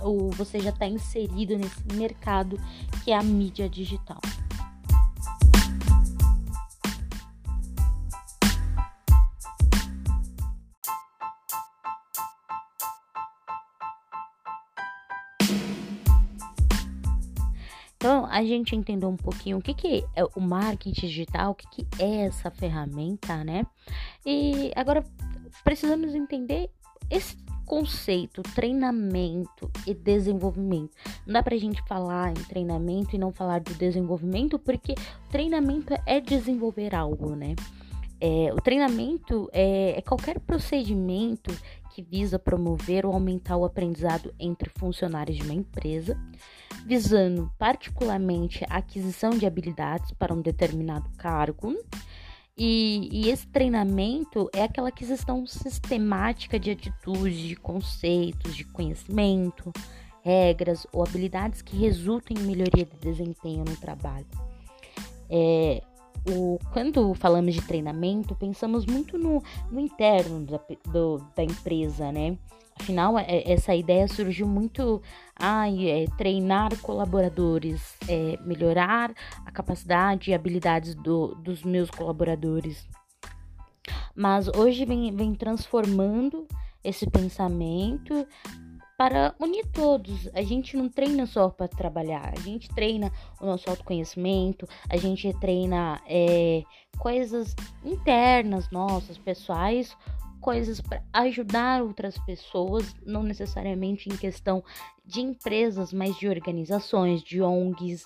ou 0.00 0.30
você 0.32 0.58
já 0.58 0.70
está 0.70 0.86
inserido 0.86 1.56
nesse 1.56 1.82
mercado 1.94 2.60
que 3.02 3.12
é 3.12 3.16
a 3.16 3.22
mídia 3.22 3.68
digital. 3.68 4.20
Então, 18.06 18.24
a 18.26 18.44
gente 18.44 18.76
entendeu 18.76 19.08
um 19.08 19.16
pouquinho 19.16 19.58
o 19.58 19.60
que, 19.60 19.74
que 19.74 20.04
é 20.14 20.22
o 20.36 20.40
marketing 20.40 21.08
digital, 21.08 21.50
o 21.50 21.54
que, 21.56 21.66
que 21.82 22.00
é 22.00 22.26
essa 22.26 22.52
ferramenta, 22.52 23.42
né? 23.42 23.66
E 24.24 24.70
agora 24.76 25.04
precisamos 25.64 26.14
entender 26.14 26.70
esse 27.10 27.36
conceito 27.64 28.42
treinamento 28.54 29.68
e 29.84 29.92
desenvolvimento. 29.92 30.92
Não 31.26 31.32
dá 31.32 31.42
pra 31.42 31.56
gente 31.56 31.82
falar 31.88 32.30
em 32.30 32.44
treinamento 32.44 33.16
e 33.16 33.18
não 33.18 33.32
falar 33.32 33.58
do 33.58 33.74
desenvolvimento, 33.74 34.56
porque 34.56 34.94
treinamento 35.28 35.92
é 36.06 36.20
desenvolver 36.20 36.94
algo, 36.94 37.34
né? 37.34 37.56
É, 38.20 38.52
o 38.54 38.60
treinamento 38.60 39.50
é, 39.52 39.98
é 39.98 40.00
qualquer 40.00 40.38
procedimento 40.38 41.52
que 41.96 42.02
visa 42.02 42.38
promover 42.38 43.06
ou 43.06 43.14
aumentar 43.14 43.56
o 43.56 43.64
aprendizado 43.64 44.34
entre 44.38 44.68
funcionários 44.68 45.38
de 45.38 45.42
uma 45.44 45.54
empresa, 45.54 46.14
visando 46.84 47.50
particularmente 47.58 48.66
a 48.68 48.76
aquisição 48.76 49.30
de 49.30 49.46
habilidades 49.46 50.12
para 50.12 50.34
um 50.34 50.42
determinado 50.42 51.08
cargo 51.16 51.74
e, 52.54 53.08
e, 53.10 53.30
esse 53.30 53.46
treinamento 53.46 54.50
é 54.52 54.62
aquela 54.62 54.88
aquisição 54.88 55.46
sistemática 55.46 56.58
de 56.58 56.70
atitudes, 56.70 57.38
de 57.38 57.56
conceitos, 57.56 58.54
de 58.54 58.64
conhecimento, 58.64 59.72
regras 60.22 60.86
ou 60.92 61.02
habilidades 61.02 61.62
que 61.62 61.78
resultam 61.78 62.36
em 62.36 62.40
melhoria 62.40 62.84
de 62.84 62.96
desempenho 62.98 63.64
no 63.64 63.76
trabalho. 63.76 64.26
É, 65.30 65.82
o, 66.28 66.58
quando 66.72 67.14
falamos 67.14 67.54
de 67.54 67.62
treinamento, 67.62 68.34
pensamos 68.34 68.84
muito 68.86 69.16
no, 69.18 69.42
no 69.70 69.80
interno 69.80 70.44
da, 70.44 70.60
do, 70.90 71.18
da 71.34 71.42
empresa, 71.42 72.10
né? 72.10 72.36
Afinal, 72.78 73.18
é, 73.18 73.50
essa 73.50 73.74
ideia 73.74 74.06
surgiu 74.06 74.46
muito 74.46 75.02
ai, 75.34 75.88
é, 75.88 76.06
treinar 76.18 76.78
colaboradores, 76.80 77.96
é, 78.06 78.38
melhorar 78.44 79.14
a 79.44 79.50
capacidade 79.50 80.30
e 80.30 80.34
habilidades 80.34 80.94
do, 80.94 81.34
dos 81.36 81.62
meus 81.62 81.90
colaboradores. 81.90 82.86
Mas 84.14 84.48
hoje 84.48 84.84
vem, 84.84 85.14
vem 85.14 85.34
transformando 85.34 86.46
esse 86.84 87.08
pensamento 87.10 88.26
para 88.96 89.34
unir 89.38 89.66
todos. 89.66 90.28
A 90.32 90.42
gente 90.42 90.76
não 90.76 90.88
treina 90.88 91.26
só 91.26 91.50
para 91.50 91.68
trabalhar, 91.68 92.32
a 92.36 92.40
gente 92.40 92.68
treina 92.70 93.12
o 93.40 93.46
nosso 93.46 93.68
autoconhecimento, 93.68 94.66
a 94.88 94.96
gente 94.96 95.32
treina 95.34 96.00
é, 96.06 96.62
coisas 96.98 97.54
internas 97.84 98.70
nossas, 98.70 99.18
pessoais, 99.18 99.94
coisas 100.40 100.80
para 100.80 101.02
ajudar 101.12 101.82
outras 101.82 102.16
pessoas, 102.18 102.94
não 103.04 103.22
necessariamente 103.22 104.08
em 104.08 104.16
questão 104.16 104.64
de 105.04 105.20
empresas, 105.20 105.92
mas 105.92 106.16
de 106.16 106.28
organizações, 106.28 107.22
de 107.22 107.42
ONGs. 107.42 108.04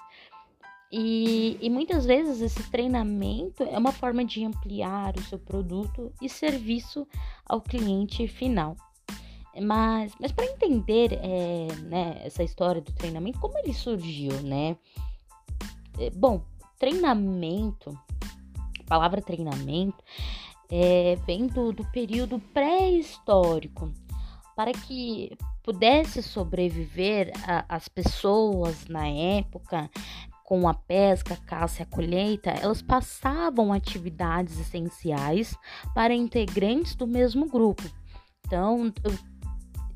E, 0.93 1.57
e 1.61 1.71
muitas 1.71 2.05
vezes 2.05 2.41
esse 2.41 2.69
treinamento 2.69 3.63
é 3.63 3.79
uma 3.79 3.93
forma 3.93 4.25
de 4.25 4.45
ampliar 4.45 5.15
o 5.17 5.23
seu 5.23 5.39
produto 5.39 6.13
e 6.21 6.29
serviço 6.29 7.07
ao 7.47 7.61
cliente 7.61 8.27
final. 8.27 8.77
Mas, 9.59 10.13
mas 10.21 10.33
para 10.33 10.45
entender 10.45 11.15
é, 11.15 11.67
né, 11.83 12.21
essa 12.25 12.43
história 12.43 12.81
do 12.81 12.93
treinamento, 12.93 13.41
como 13.41 13.59
ele 13.59 13.75
surgiu, 13.75 14.33
né? 14.43 14.77
É, 15.99 16.11
bom, 16.11 16.43
treinamento, 16.79 17.99
a 18.81 18.85
palavra 18.87 19.21
treinamento 19.21 20.03
é, 20.71 21.17
vem 21.27 21.47
do, 21.47 21.73
do 21.73 21.85
período 21.91 22.39
pré-histórico, 22.39 23.93
para 24.55 24.73
que 24.73 25.37
pudesse 25.63 26.23
sobreviver 26.23 27.33
a, 27.47 27.65
as 27.69 27.89
pessoas 27.89 28.87
na 28.87 29.07
época 29.09 29.91
com 30.45 30.69
a 30.69 30.75
pesca, 30.75 31.35
a 31.35 31.37
caça 31.37 31.81
e 31.81 31.83
a 31.85 31.87
colheita, 31.87 32.51
elas 32.51 32.83
passavam 32.83 33.73
atividades 33.73 34.59
essenciais 34.59 35.57
para 35.95 36.13
integrantes 36.13 36.97
do 36.97 37.07
mesmo 37.07 37.47
grupo. 37.47 37.85
Então, 38.45 38.93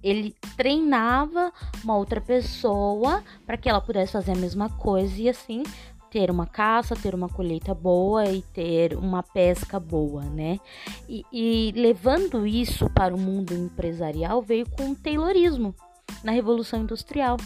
ele 0.05 0.35
treinava 0.57 1.51
uma 1.83 1.97
outra 1.97 2.21
pessoa 2.21 3.25
para 3.47 3.57
que 3.57 3.69
ela 3.69 3.81
pudesse 3.81 4.13
fazer 4.13 4.33
a 4.33 4.37
mesma 4.37 4.69
coisa 4.69 5.21
e 5.21 5.29
assim 5.29 5.63
ter 6.11 6.31
uma 6.31 6.47
caça, 6.47 6.95
ter 6.95 7.13
uma 7.13 7.29
colheita 7.29 7.75
boa 7.75 8.27
e 8.27 8.41
ter 8.41 8.97
uma 8.97 9.21
pesca 9.21 9.81
boa, 9.81 10.23
né? 10.23 10.61
E, 11.09 11.25
e 11.33 11.73
levando 11.75 12.47
isso 12.47 12.89
para 12.91 13.13
o 13.13 13.19
mundo 13.19 13.53
empresarial 13.53 14.41
veio 14.41 14.69
com 14.71 14.93
o 14.93 14.95
Taylorismo 14.95 15.75
na 16.23 16.31
Revolução 16.31 16.83
Industrial, 16.83 17.37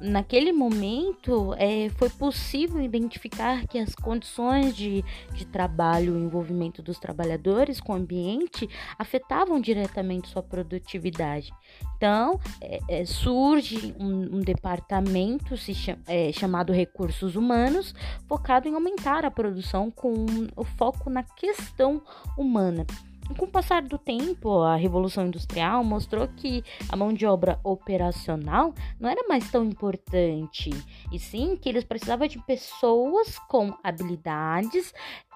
naquele 0.00 0.52
momento 0.52 1.54
é, 1.56 1.88
foi 1.90 2.10
possível 2.10 2.80
identificar 2.80 3.66
que 3.66 3.78
as 3.78 3.94
condições 3.94 4.76
de, 4.76 5.04
de 5.32 5.46
trabalho, 5.46 6.14
o 6.14 6.18
envolvimento 6.18 6.82
dos 6.82 6.98
trabalhadores 6.98 7.80
com 7.80 7.92
o 7.92 7.96
ambiente 7.96 8.68
afetavam 8.98 9.60
diretamente 9.60 10.28
sua 10.28 10.42
produtividade. 10.42 11.52
Então, 11.96 12.38
é, 12.60 12.78
é, 12.88 13.04
surge 13.06 13.94
um, 13.98 14.36
um, 14.36 14.40
departamento 14.40 15.56
chama, 15.56 16.02
é, 16.06 16.30
chamado 16.32 16.72
Recursos 16.72 17.36
Humanos, 17.36 17.94
focado 18.28 18.68
em 18.68 18.74
aumentar 18.74 19.24
a 19.24 19.30
produção 19.30 19.90
com 19.90 20.26
o 20.54 20.64
foco 20.64 21.08
na 21.08 21.22
questão 21.22 22.02
humana. 22.36 22.86
Com 23.34 23.44
o 23.44 23.48
passar 23.48 23.82
do 23.82 23.98
tempo, 23.98 24.60
a 24.62 24.76
Revolução 24.76 25.26
Industrial 25.26 25.82
mostrou 25.82 26.28
que 26.28 26.62
a 26.88 26.96
mão 26.96 27.12
de 27.12 27.26
obra 27.26 27.58
operacional 27.64 28.72
não 29.00 29.10
era 29.10 29.26
mais 29.28 29.50
tão 29.50 29.64
importante, 29.64 30.70
e 31.12 31.18
sim 31.18 31.56
que 31.56 31.68
eles 31.68 31.84
precisavam 31.84 32.28
de 32.28 32.38
pessoas 32.44 33.38
com 33.48 33.74
habilidades, 33.82 34.94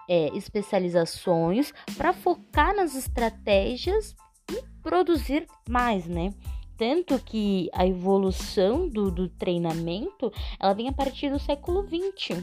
é, 0.09 0.29
especializações 0.37 1.73
para 1.97 2.13
focar 2.13 2.75
nas 2.75 2.95
estratégias 2.95 4.15
e 4.51 4.63
produzir 4.83 5.47
mais, 5.69 6.07
né? 6.07 6.33
Tanto 6.77 7.19
que 7.19 7.69
a 7.75 7.87
evolução 7.87 8.89
do, 8.89 9.11
do 9.11 9.29
treinamento 9.29 10.33
ela 10.59 10.73
vem 10.73 10.89
a 10.89 10.93
partir 10.93 11.31
do 11.31 11.39
século 11.39 11.87
XX. 11.87 12.43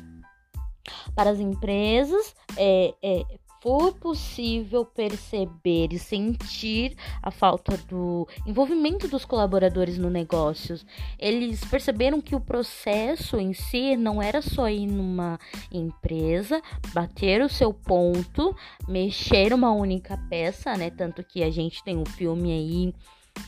Para 1.15 1.31
as 1.31 1.39
empresas, 1.39 2.35
é, 2.55 2.93
é, 3.01 3.23
for 3.61 3.93
possível 3.93 4.85
perceber 4.85 5.89
e 5.91 5.99
sentir 5.99 6.95
a 7.21 7.31
falta 7.31 7.77
do 7.89 8.27
envolvimento 8.45 9.07
dos 9.07 9.25
colaboradores 9.25 9.97
no 9.97 10.09
negócio. 10.09 10.79
Eles 11.17 11.63
perceberam 11.65 12.21
que 12.21 12.35
o 12.35 12.41
processo 12.41 13.37
em 13.37 13.53
si 13.53 13.95
não 13.95 14.21
era 14.21 14.41
só 14.41 14.69
ir 14.69 14.87
numa 14.87 15.39
empresa, 15.71 16.61
bater 16.93 17.41
o 17.41 17.49
seu 17.49 17.73
ponto, 17.73 18.55
mexer 18.87 19.53
uma 19.53 19.71
única 19.71 20.17
peça, 20.29 20.75
né? 20.75 20.89
Tanto 20.89 21.23
que 21.23 21.43
a 21.43 21.49
gente 21.49 21.83
tem 21.83 21.97
um 21.97 22.05
filme 22.05 22.51
aí 22.51 22.93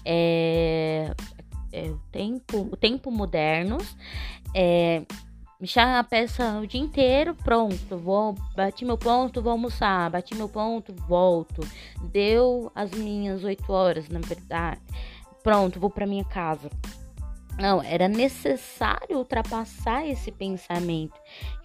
é, 0.06 1.14
é 1.72 1.84
o 1.84 2.00
tempo, 2.12 2.70
o 2.72 2.76
tempo 2.76 3.12
modernos. 3.12 3.96
É, 4.56 5.04
a 5.78 6.04
peça 6.06 6.60
o 6.60 6.66
dia 6.66 6.80
inteiro, 6.80 7.36
pronto, 7.36 7.98
vou, 7.98 8.34
bati 8.56 8.86
meu 8.86 8.98
ponto, 8.98 9.42
vou 9.42 9.52
almoçar, 9.52 10.10
bati 10.10 10.34
meu 10.34 10.48
ponto, 10.48 10.94
volto. 11.06 11.62
Deu 12.12 12.72
as 12.74 12.92
minhas 12.92 13.44
oito 13.44 13.70
horas, 13.72 14.08
na 14.08 14.20
verdade. 14.20 14.80
Pronto, 15.44 15.80
vou 15.80 15.90
para 15.90 16.08
minha 16.08 16.24
casa. 16.24 16.70
Não, 17.60 17.84
era 17.84 18.08
necessário 18.08 19.18
ultrapassar 19.18 20.08
esse 20.08 20.32
pensamento. 20.32 21.20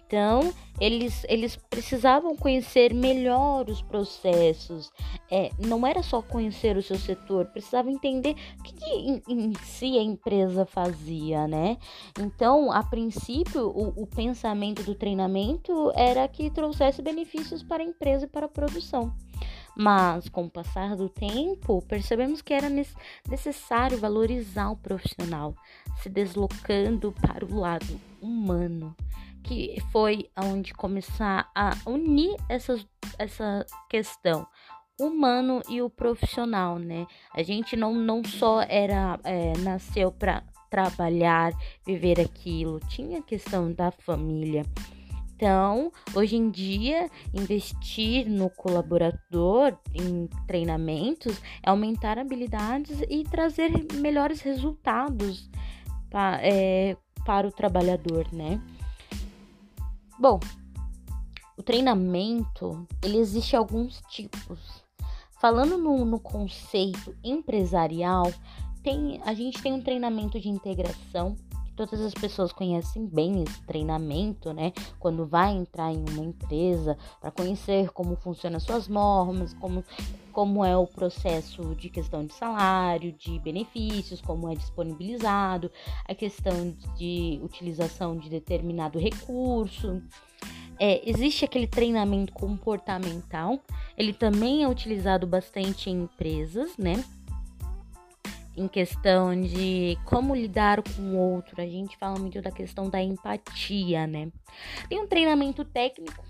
Então, 0.07 0.53
eles, 0.79 1.25
eles 1.27 1.55
precisavam 1.55 2.35
conhecer 2.35 2.93
melhor 2.93 3.67
os 3.67 3.81
processos. 3.81 4.91
É, 5.31 5.49
não 5.57 5.85
era 5.85 6.03
só 6.03 6.21
conhecer 6.21 6.77
o 6.77 6.81
seu 6.81 6.97
setor, 6.97 7.47
precisava 7.47 7.89
entender 7.89 8.35
o 8.59 8.63
que, 8.63 8.73
que 8.73 8.85
em, 8.85 9.21
em, 9.27 9.53
si 9.63 9.97
a 9.97 10.03
empresa 10.03 10.65
fazia, 10.65 11.47
né? 11.47 11.77
Então, 12.19 12.71
a 12.71 12.83
princípio, 12.83 13.67
o, 13.67 14.03
o 14.03 14.07
pensamento 14.07 14.83
do 14.83 14.93
treinamento 14.93 15.91
era 15.95 16.27
que 16.27 16.51
trouxesse 16.51 17.01
benefícios 17.01 17.63
para 17.63 17.81
a 17.81 17.85
empresa 17.85 18.25
e 18.25 18.29
para 18.29 18.45
a 18.45 18.49
produção. 18.49 19.11
Mas, 19.75 20.29
com 20.29 20.45
o 20.45 20.49
passar 20.49 20.95
do 20.95 21.09
tempo, 21.09 21.81
percebemos 21.81 22.41
que 22.41 22.53
era 22.53 22.69
necessário 23.27 23.97
valorizar 23.97 24.69
o 24.69 24.77
profissional, 24.77 25.55
se 26.01 26.09
deslocando 26.09 27.11
para 27.11 27.43
o 27.43 27.59
lado 27.59 27.99
humano 28.21 28.95
que 29.45 29.79
foi 29.91 30.29
onde 30.35 30.73
começar 30.73 31.49
a 31.53 31.71
unir 31.85 32.35
essas, 32.49 32.85
essa 33.19 33.65
questão 33.89 34.45
humano 34.99 35.61
e 35.69 35.81
o 35.81 35.89
profissional, 35.89 36.79
né? 36.79 37.05
A 37.33 37.43
gente 37.43 37.75
não, 37.75 37.93
não 37.93 38.23
só 38.23 38.61
era 38.61 39.19
é, 39.23 39.53
nasceu 39.59 40.11
para 40.11 40.43
trabalhar, 40.69 41.53
viver 41.85 42.19
aquilo, 42.19 42.79
tinha 42.89 43.19
a 43.19 43.23
questão 43.23 43.71
da 43.71 43.91
família. 43.91 44.63
Então, 45.35 45.91
hoje 46.15 46.37
em 46.37 46.49
dia, 46.49 47.09
investir 47.33 48.27
no 48.27 48.49
colaborador 48.49 49.77
em 49.93 50.27
treinamentos 50.47 51.41
é 51.61 51.69
aumentar 51.69 52.17
habilidades 52.17 53.01
e 53.09 53.23
trazer 53.25 53.69
melhores 53.95 54.41
resultados 54.41 55.49
pra, 56.09 56.39
é, 56.41 56.95
para 57.25 57.47
o 57.47 57.51
trabalhador, 57.51 58.25
né? 58.31 58.61
Bom, 60.19 60.39
o 61.57 61.63
treinamento, 61.63 62.87
ele 63.03 63.17
existe 63.17 63.55
alguns 63.55 64.01
tipos. 64.09 64.83
Falando 65.39 65.77
no, 65.77 66.05
no 66.05 66.19
conceito 66.19 67.15
empresarial, 67.23 68.31
tem, 68.81 69.21
a 69.25 69.33
gente 69.33 69.61
tem 69.61 69.73
um 69.73 69.81
treinamento 69.81 70.39
de 70.39 70.49
integração 70.49 71.35
todas 71.75 72.01
as 72.01 72.13
pessoas 72.13 72.51
conhecem 72.51 73.05
bem 73.05 73.43
esse 73.43 73.61
treinamento, 73.63 74.53
né? 74.53 74.71
Quando 74.99 75.25
vai 75.25 75.53
entrar 75.53 75.91
em 75.91 76.03
uma 76.09 76.23
empresa 76.23 76.97
para 77.19 77.31
conhecer 77.31 77.89
como 77.91 78.15
funcionam 78.15 78.59
suas 78.59 78.87
normas, 78.87 79.53
como 79.53 79.83
como 80.35 80.65
é 80.65 80.75
o 80.75 80.85
processo 80.85 81.73
de 81.75 81.89
questão 81.89 82.25
de 82.25 82.33
salário, 82.33 83.13
de 83.13 83.39
benefícios, 83.39 84.19
como 84.19 84.51
é 84.51 84.53
disponibilizado, 84.53 85.71
a 86.05 86.13
questão 86.13 86.75
de 86.97 87.39
utilização 87.41 88.17
de 88.17 88.29
determinado 88.29 88.99
recurso. 88.99 90.03
É, 90.77 91.09
existe 91.09 91.45
aquele 91.45 91.67
treinamento 91.67 92.33
comportamental, 92.33 93.57
ele 93.97 94.11
também 94.11 94.61
é 94.61 94.67
utilizado 94.67 95.25
bastante 95.25 95.89
em 95.89 96.01
empresas, 96.01 96.77
né? 96.77 97.01
Em 98.55 98.67
questão 98.67 99.39
de 99.39 99.97
como 100.05 100.35
lidar 100.35 100.81
com 100.81 101.01
o 101.01 101.17
outro. 101.17 101.61
A 101.61 101.65
gente 101.65 101.97
fala 101.97 102.17
muito 102.17 102.41
da 102.41 102.51
questão 102.51 102.89
da 102.89 103.01
empatia, 103.01 104.07
né? 104.07 104.31
Tem 104.89 104.99
um 104.99 105.07
treinamento 105.07 105.65
técnico, 105.65 106.23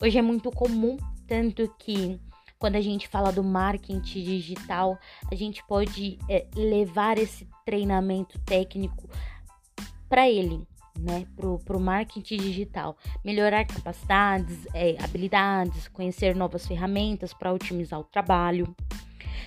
hoje 0.00 0.18
é 0.18 0.22
muito 0.22 0.50
comum, 0.50 0.96
tanto 1.26 1.72
que 1.78 2.20
quando 2.62 2.76
a 2.76 2.80
gente 2.80 3.08
fala 3.08 3.32
do 3.32 3.42
marketing 3.42 4.22
digital, 4.22 4.96
a 5.30 5.34
gente 5.34 5.66
pode 5.66 6.16
é, 6.28 6.46
levar 6.54 7.18
esse 7.18 7.48
treinamento 7.64 8.38
técnico 8.40 9.08
para 10.08 10.30
ele, 10.30 10.64
né, 10.96 11.26
pro, 11.34 11.58
pro 11.58 11.80
marketing 11.80 12.36
digital, 12.36 12.96
melhorar 13.24 13.64
capacidades, 13.64 14.64
é, 14.74 14.96
habilidades, 15.02 15.88
conhecer 15.88 16.36
novas 16.36 16.64
ferramentas 16.64 17.34
para 17.34 17.52
otimizar 17.52 17.98
o 17.98 18.04
trabalho. 18.04 18.76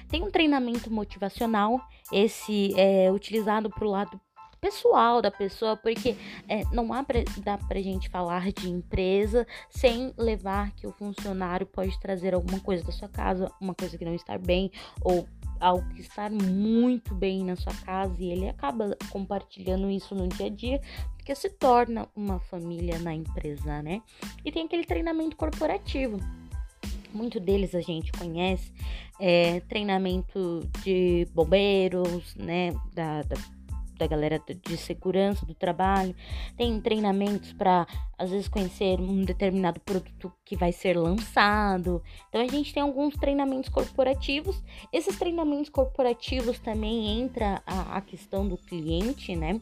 Tem 0.09 0.23
um 0.23 0.31
treinamento 0.31 0.91
motivacional, 0.91 1.79
esse 2.11 2.73
é 2.79 3.11
utilizado 3.11 3.69
para 3.69 3.85
o 3.85 3.91
lado 3.91 4.19
pessoal 4.65 5.21
da 5.21 5.29
pessoa, 5.29 5.77
porque 5.77 6.15
é, 6.47 6.63
não 6.71 6.91
há 6.91 7.03
pra, 7.03 7.19
dá 7.37 7.55
pra 7.55 7.79
gente 7.81 8.09
falar 8.09 8.51
de 8.51 8.67
empresa 8.67 9.45
sem 9.69 10.11
levar 10.17 10.71
que 10.71 10.87
o 10.87 10.91
funcionário 10.91 11.67
pode 11.67 11.99
trazer 11.99 12.33
alguma 12.33 12.59
coisa 12.59 12.83
da 12.83 12.91
sua 12.91 13.07
casa, 13.07 13.51
uma 13.61 13.75
coisa 13.75 13.95
que 13.95 14.03
não 14.03 14.15
está 14.15 14.39
bem, 14.39 14.71
ou 15.01 15.27
algo 15.59 15.87
que 15.93 16.01
está 16.01 16.29
muito 16.29 17.13
bem 17.13 17.43
na 17.43 17.55
sua 17.55 17.73
casa 17.73 18.15
e 18.19 18.31
ele 18.31 18.49
acaba 18.49 18.97
compartilhando 19.09 19.89
isso 19.89 20.15
no 20.15 20.27
dia 20.27 20.47
a 20.47 20.49
dia, 20.49 20.81
porque 21.15 21.35
se 21.35 21.49
torna 21.49 22.07
uma 22.15 22.39
família 22.39 22.97
na 22.99 23.13
empresa, 23.13 23.81
né? 23.81 24.01
E 24.43 24.51
tem 24.51 24.65
aquele 24.65 24.83
treinamento 24.83 25.35
corporativo 25.35 26.19
muito 27.15 27.39
deles 27.39 27.73
a 27.73 27.81
gente 27.81 28.11
conhece, 28.11 28.71
é, 29.19 29.61
treinamento 29.61 30.67
de 30.83 31.27
bombeiros, 31.33 32.35
né, 32.35 32.73
da, 32.93 33.23
da, 33.23 33.35
da 33.97 34.07
galera 34.07 34.39
de 34.39 34.77
segurança 34.77 35.45
do 35.45 35.53
trabalho, 35.53 36.15
tem 36.57 36.79
treinamentos 36.81 37.53
para 37.53 37.87
às 38.17 38.29
vezes 38.29 38.47
conhecer 38.47 38.99
um 38.99 39.23
determinado 39.23 39.79
produto 39.79 40.31
que 40.43 40.55
vai 40.55 40.71
ser 40.71 40.97
lançado. 40.97 42.03
Então 42.29 42.41
a 42.41 42.47
gente 42.47 42.73
tem 42.73 42.83
alguns 42.83 43.15
treinamentos 43.15 43.69
corporativos. 43.69 44.61
Esses 44.91 45.17
treinamentos 45.17 45.69
corporativos 45.69 46.59
também 46.59 47.21
entra 47.21 47.61
a, 47.65 47.97
a 47.97 48.01
questão 48.01 48.47
do 48.47 48.57
cliente, 48.57 49.35
né? 49.35 49.59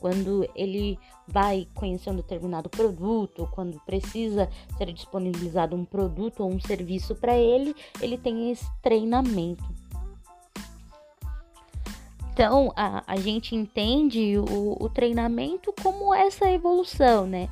Quando 0.00 0.48
ele 0.54 0.98
vai 1.26 1.66
conhecer 1.74 2.10
um 2.10 2.16
determinado 2.16 2.68
produto, 2.68 3.48
quando 3.52 3.80
precisa 3.80 4.48
ser 4.76 4.92
disponibilizado 4.92 5.74
um 5.74 5.84
produto 5.84 6.42
ou 6.42 6.50
um 6.50 6.60
serviço 6.60 7.14
para 7.14 7.36
ele, 7.36 7.74
ele 8.00 8.16
tem 8.16 8.50
esse 8.50 8.66
treinamento. 8.82 9.64
Então, 12.32 12.70
a, 12.76 13.02
a 13.06 13.16
gente 13.16 13.56
entende 13.56 14.36
o, 14.38 14.76
o 14.78 14.88
treinamento 14.90 15.72
como 15.82 16.14
essa 16.14 16.50
evolução, 16.50 17.26
né? 17.26 17.48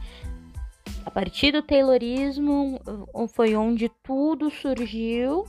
A 1.06 1.10
partir 1.10 1.52
do 1.52 1.62
Taylorismo 1.62 2.80
foi 3.28 3.56
onde 3.56 3.90
tudo 4.02 4.50
surgiu 4.50 5.46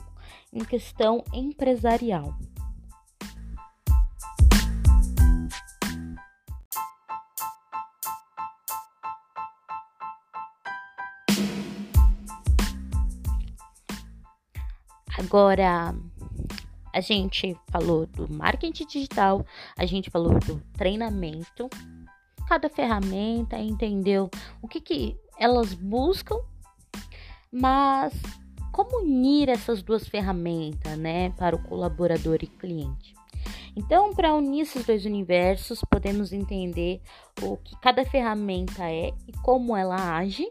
em 0.52 0.64
questão 0.64 1.22
empresarial. 1.34 2.34
Agora, 15.18 15.94
a 16.92 17.00
gente 17.00 17.56
falou 17.70 18.06
do 18.06 18.30
marketing 18.32 18.86
digital, 18.86 19.44
a 19.76 19.86
gente 19.86 20.10
falou 20.10 20.38
do 20.40 20.60
treinamento, 20.74 21.68
cada 22.46 22.68
ferramenta, 22.68 23.58
entendeu 23.58 24.30
o 24.62 24.68
que, 24.68 24.80
que 24.80 25.16
elas 25.38 25.74
buscam, 25.74 26.36
mas 27.50 28.14
como 28.72 29.02
unir 29.02 29.48
essas 29.48 29.82
duas 29.82 30.06
ferramentas, 30.06 30.98
né, 30.98 31.30
para 31.30 31.56
o 31.56 31.62
colaborador 31.62 32.38
e 32.42 32.46
cliente. 32.46 33.14
Então, 33.74 34.14
para 34.14 34.34
unir 34.34 34.62
esses 34.62 34.84
dois 34.86 35.04
universos, 35.04 35.82
podemos 35.90 36.32
entender 36.32 37.00
o 37.42 37.58
que 37.58 37.78
cada 37.80 38.04
ferramenta 38.04 38.90
é 38.90 39.12
e 39.28 39.32
como 39.42 39.76
ela 39.76 40.16
age, 40.16 40.46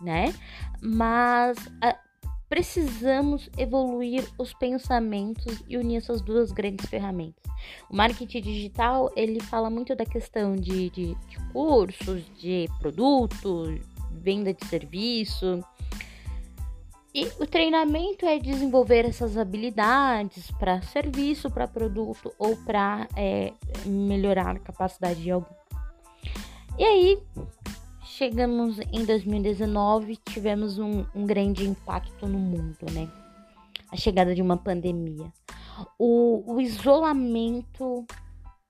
né? 0.00 0.34
Mas 0.82 1.56
a, 1.80 1.96
precisamos 2.54 3.50
evoluir 3.58 4.24
os 4.38 4.54
pensamentos 4.54 5.60
e 5.68 5.76
unir 5.76 5.96
essas 5.96 6.22
duas 6.22 6.52
grandes 6.52 6.86
ferramentas. 6.86 7.42
O 7.90 7.96
marketing 7.96 8.40
digital 8.42 9.10
ele 9.16 9.40
fala 9.40 9.68
muito 9.68 9.96
da 9.96 10.06
questão 10.06 10.54
de, 10.54 10.88
de, 10.90 11.14
de 11.16 11.36
cursos, 11.52 12.22
de 12.38 12.68
produtos, 12.78 13.80
venda 14.12 14.54
de 14.54 14.64
serviço. 14.68 15.64
E 17.12 17.24
o 17.40 17.44
treinamento 17.44 18.24
é 18.24 18.38
desenvolver 18.38 19.04
essas 19.04 19.36
habilidades 19.36 20.48
para 20.52 20.80
serviço, 20.80 21.50
para 21.50 21.66
produto 21.66 22.32
ou 22.38 22.56
para 22.58 23.08
é, 23.16 23.52
melhorar 23.84 24.54
a 24.54 24.60
capacidade 24.60 25.20
de 25.20 25.30
alguém. 25.32 25.56
E 26.78 26.84
aí, 26.84 27.18
chegamos 28.16 28.78
em 28.92 29.04
2019, 29.04 30.16
tivemos 30.16 30.78
um, 30.78 31.04
um 31.14 31.26
grande 31.26 31.66
impacto 31.66 32.28
no 32.28 32.38
mundo, 32.38 32.86
né? 32.92 33.10
A 33.90 33.96
chegada 33.96 34.34
de 34.34 34.40
uma 34.40 34.56
pandemia. 34.56 35.32
O, 35.98 36.54
o 36.54 36.60
isolamento 36.60 38.06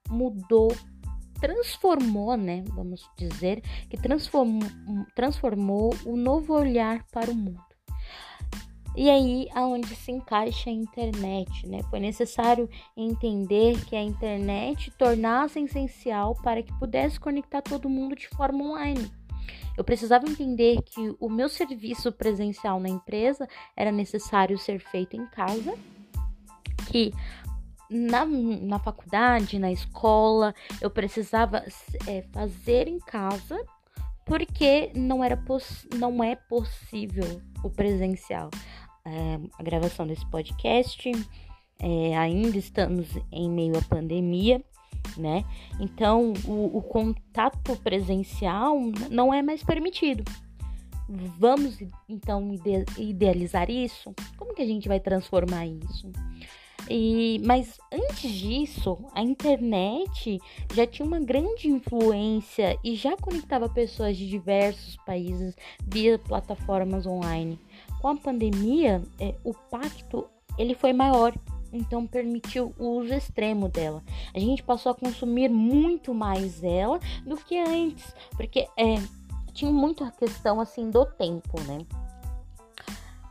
mudou, 0.09 0.75
transformou, 1.41 2.37
né? 2.39 2.65
Vamos 2.69 3.07
dizer, 3.19 3.63
que 3.91 3.99
transformou, 3.99 4.67
transformou 5.15 5.95
o 6.07 6.17
novo 6.17 6.55
olhar 6.55 7.05
para 7.13 7.31
o 7.31 7.35
mundo. 7.35 7.61
E 8.97 9.11
aí, 9.11 9.49
aonde 9.55 9.95
se 9.95 10.11
encaixa 10.11 10.71
a 10.71 10.73
internet, 10.73 11.67
né? 11.67 11.83
Foi 11.91 12.01
necessário 12.01 12.67
entender 12.97 13.85
que 13.85 13.95
a 13.95 14.03
internet 14.03 14.91
tornasse 14.93 15.61
essencial 15.61 16.35
para 16.37 16.63
que 16.63 16.73
pudesse 16.79 17.21
conectar 17.21 17.61
todo 17.61 17.91
mundo 17.91 18.17
de 18.17 18.29
forma 18.29 18.65
online. 18.65 19.11
Eu 19.77 19.85
precisava 19.85 20.29
entender 20.29 20.83
que 20.83 21.15
o 21.19 21.29
meu 21.29 21.49
serviço 21.49 22.13
presencial 22.13 22.79
na 22.79 22.89
empresa 22.89 23.49
era 23.77 23.91
necessário 23.91 24.59
ser 24.59 24.79
feito 24.79 25.17
em 25.17 25.27
casa, 25.27 25.75
que 26.91 27.13
na, 27.91 28.25
na 28.25 28.79
faculdade, 28.79 29.59
na 29.59 29.71
escola, 29.71 30.55
eu 30.81 30.91
precisava 30.91 31.65
é, 32.07 32.23
fazer 32.33 32.89
em 32.89 32.99
casa 32.99 33.59
porque 34.25 34.91
não, 34.95 35.23
era 35.23 35.39
não 35.99 36.25
é 36.25 36.35
possível 36.35 37.41
o 37.63 37.71
presencial. 37.71 38.51
É, 39.05 39.39
a 39.59 39.63
gravação 39.63 40.07
desse 40.07 40.25
podcast, 40.31 41.11
é, 41.79 42.17
ainda 42.17 42.57
estamos 42.57 43.07
em 43.31 43.51
meio 43.51 43.77
à 43.77 43.83
pandemia, 43.83 44.65
né? 45.17 45.45
Então, 45.81 46.33
o, 46.47 46.79
o 46.79 46.83
contato 46.83 47.77
presencial 47.83 48.79
não 49.11 49.33
é 49.33 49.43
mais 49.43 49.63
permitido. 49.63 50.25
Vamos 51.39 51.79
então 52.09 52.53
ide 52.55 52.85
idealizar 52.99 53.71
isso? 53.71 54.15
Como 54.39 54.55
que 54.55 54.63
a 54.63 54.67
gente 54.67 54.89
vai 54.89 54.99
transformar 54.99 55.67
isso? 55.67 56.11
E, 56.89 57.41
mas 57.45 57.79
antes 57.93 58.31
disso, 58.31 58.99
a 59.15 59.23
internet 59.23 60.39
já 60.75 60.87
tinha 60.87 61.07
uma 61.07 61.21
grande 61.21 61.69
influência 61.69 62.79
e 62.85 62.95
já 62.95 63.17
conectava 63.17 63.69
pessoas 63.69 64.17
de 64.17 64.29
diversos 64.29 64.97
países 65.07 65.57
via 65.87 66.19
plataformas 66.19 67.07
online. 67.07 67.59
Com 68.01 68.09
a 68.09 68.17
pandemia, 68.17 69.03
é, 69.19 69.35
o 69.45 69.55
pacto 69.55 70.27
ele 70.59 70.75
foi 70.75 70.93
maior 70.93 71.35
então 71.75 72.07
permitiu 72.07 72.73
o 72.79 73.01
uso 73.01 73.13
extremo 73.13 73.69
dela. 73.69 74.03
A 74.33 74.39
gente 74.39 74.63
passou 74.63 74.93
a 74.93 74.95
consumir 74.95 75.49
muito 75.49 76.15
mais 76.15 76.63
ela 76.63 77.01
do 77.27 77.37
que 77.37 77.59
antes, 77.59 78.15
porque 78.37 78.69
é, 78.79 79.03
tinha 79.53 79.71
muito 79.71 80.05
a 80.05 80.11
questão 80.11 80.61
assim 80.61 80.89
do 80.89 81.05
tempo, 81.05 81.61
né? 81.63 81.79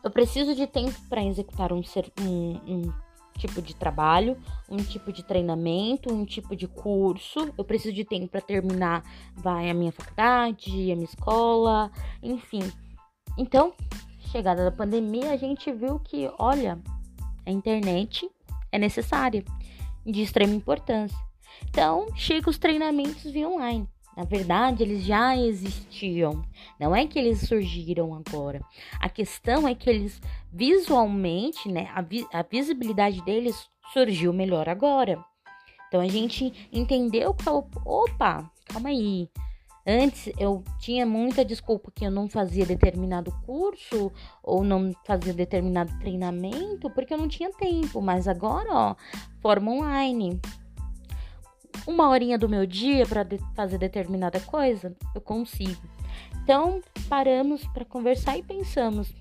Eu 0.03 0.12
preciso 0.12 0.53
de 0.53 0.67
tempo 0.67 0.99
para 1.08 1.23
executar 1.23 1.71
um, 1.71 1.82
ser, 1.82 2.12
um, 2.19 2.60
um 2.67 2.93
tipo 3.38 3.62
de 3.62 3.73
trabalho, 3.73 4.38
um 4.69 4.77
tipo 4.77 5.13
de 5.13 5.23
treinamento, 5.23 6.13
um 6.13 6.25
tipo 6.25 6.56
de 6.56 6.67
curso. 6.67 7.53
Eu 7.58 7.63
preciso 7.63 7.93
de 7.93 8.03
tempo 8.03 8.27
para 8.27 8.41
terminar, 8.41 9.03
vai 9.36 9.69
a 9.69 9.73
minha 9.73 9.93
faculdade, 9.93 10.91
a 10.91 10.95
minha 10.95 11.06
escola, 11.06 11.89
enfim. 12.21 12.62
Então, 13.38 13.73
chegada 14.29 14.65
da 14.65 14.71
pandemia, 14.71 15.32
a 15.32 15.38
gente 15.38 15.71
viu 15.71 15.99
que, 15.99 16.29
olha, 16.38 16.77
a 17.45 17.51
internet 17.51 18.29
é 18.73 18.79
necessária, 18.79 19.45
de 20.03 20.21
extrema 20.21 20.53
importância. 20.53 21.17
Então, 21.69 22.07
chega 22.15 22.49
os 22.49 22.57
treinamentos 22.57 23.23
via 23.31 23.47
online. 23.47 23.88
Na 24.17 24.23
verdade, 24.23 24.83
eles 24.83 25.03
já 25.03 25.38
existiam. 25.38 26.43
Não 26.79 26.95
é 26.95 27.05
que 27.07 27.17
eles 27.17 27.41
surgiram 27.41 28.13
agora. 28.13 28.62
A 28.99 29.07
questão 29.07 29.67
é 29.67 29.73
que 29.73 29.89
eles 29.89 30.19
visualmente, 30.51 31.71
né, 31.71 31.89
a, 31.93 32.01
vi 32.01 32.27
a 32.33 32.43
visibilidade 32.43 33.23
deles 33.23 33.69
surgiu 33.91 34.33
melhor 34.33 34.67
agora. 34.67 35.23
Então 35.88 36.01
a 36.01 36.07
gente 36.07 36.67
entendeu 36.71 37.33
que 37.33 37.43
falou, 37.43 37.69
opa, 37.86 38.51
calma 38.65 38.89
aí. 38.89 39.29
Antes 39.85 40.31
eu 40.37 40.63
tinha 40.79 41.05
muita 41.05 41.43
desculpa 41.43 41.91
que 41.93 42.05
eu 42.05 42.11
não 42.11 42.29
fazia 42.29 42.65
determinado 42.65 43.31
curso 43.45 44.11
ou 44.41 44.63
não 44.63 44.93
fazia 45.05 45.33
determinado 45.33 45.97
treinamento 45.99 46.89
porque 46.91 47.13
eu 47.13 47.17
não 47.17 47.27
tinha 47.27 47.51
tempo, 47.51 48.01
mas 48.01 48.27
agora, 48.27 48.69
ó, 48.71 48.95
forma 49.41 49.71
online 49.71 50.39
uma 51.85 52.09
horinha 52.09 52.37
do 52.37 52.47
meu 52.47 52.65
dia 52.65 53.05
para 53.05 53.23
de 53.23 53.37
fazer 53.55 53.77
determinada 53.77 54.39
coisa, 54.39 54.95
eu 55.13 55.21
consigo. 55.21 55.81
Então, 56.43 56.81
paramos 57.09 57.65
para 57.67 57.85
conversar 57.85 58.37
e 58.37 58.43
pensamos, 58.43 59.13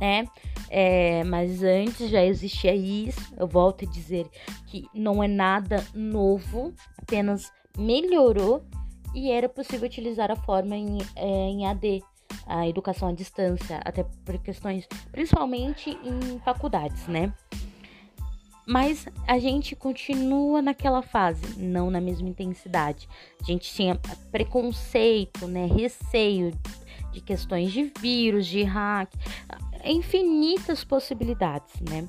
né? 0.00 0.26
É, 0.70 1.22
mas 1.24 1.62
antes 1.62 2.08
já 2.08 2.24
existia 2.24 2.74
isso. 2.74 3.34
Eu 3.36 3.46
volto 3.46 3.84
a 3.84 3.88
dizer 3.88 4.26
que 4.66 4.86
não 4.94 5.22
é 5.22 5.28
nada 5.28 5.84
novo, 5.94 6.72
apenas 6.96 7.52
melhorou 7.76 8.64
e 9.14 9.30
era 9.30 9.48
possível 9.48 9.86
utilizar 9.86 10.30
a 10.30 10.36
forma 10.36 10.76
em, 10.76 10.98
é, 11.16 11.26
em 11.26 11.66
AD, 11.66 12.02
a 12.46 12.66
educação 12.66 13.08
à 13.08 13.12
distância, 13.12 13.80
até 13.84 14.04
por 14.24 14.38
questões, 14.38 14.86
principalmente 15.10 15.90
em 15.90 16.38
faculdades, 16.40 17.06
né? 17.06 17.32
Mas 18.66 19.06
a 19.26 19.38
gente 19.38 19.74
continua 19.74 20.62
naquela 20.62 21.02
fase, 21.02 21.58
não 21.58 21.90
na 21.90 22.00
mesma 22.00 22.28
intensidade. 22.28 23.08
A 23.40 23.44
gente 23.44 23.72
tinha 23.72 23.98
preconceito, 24.30 25.48
né, 25.48 25.66
receio 25.66 26.52
de 27.12 27.20
questões 27.20 27.72
de 27.72 27.92
vírus, 28.00 28.46
de 28.46 28.62
hack, 28.62 29.12
infinitas 29.84 30.84
possibilidades, 30.84 31.74
né? 31.80 32.08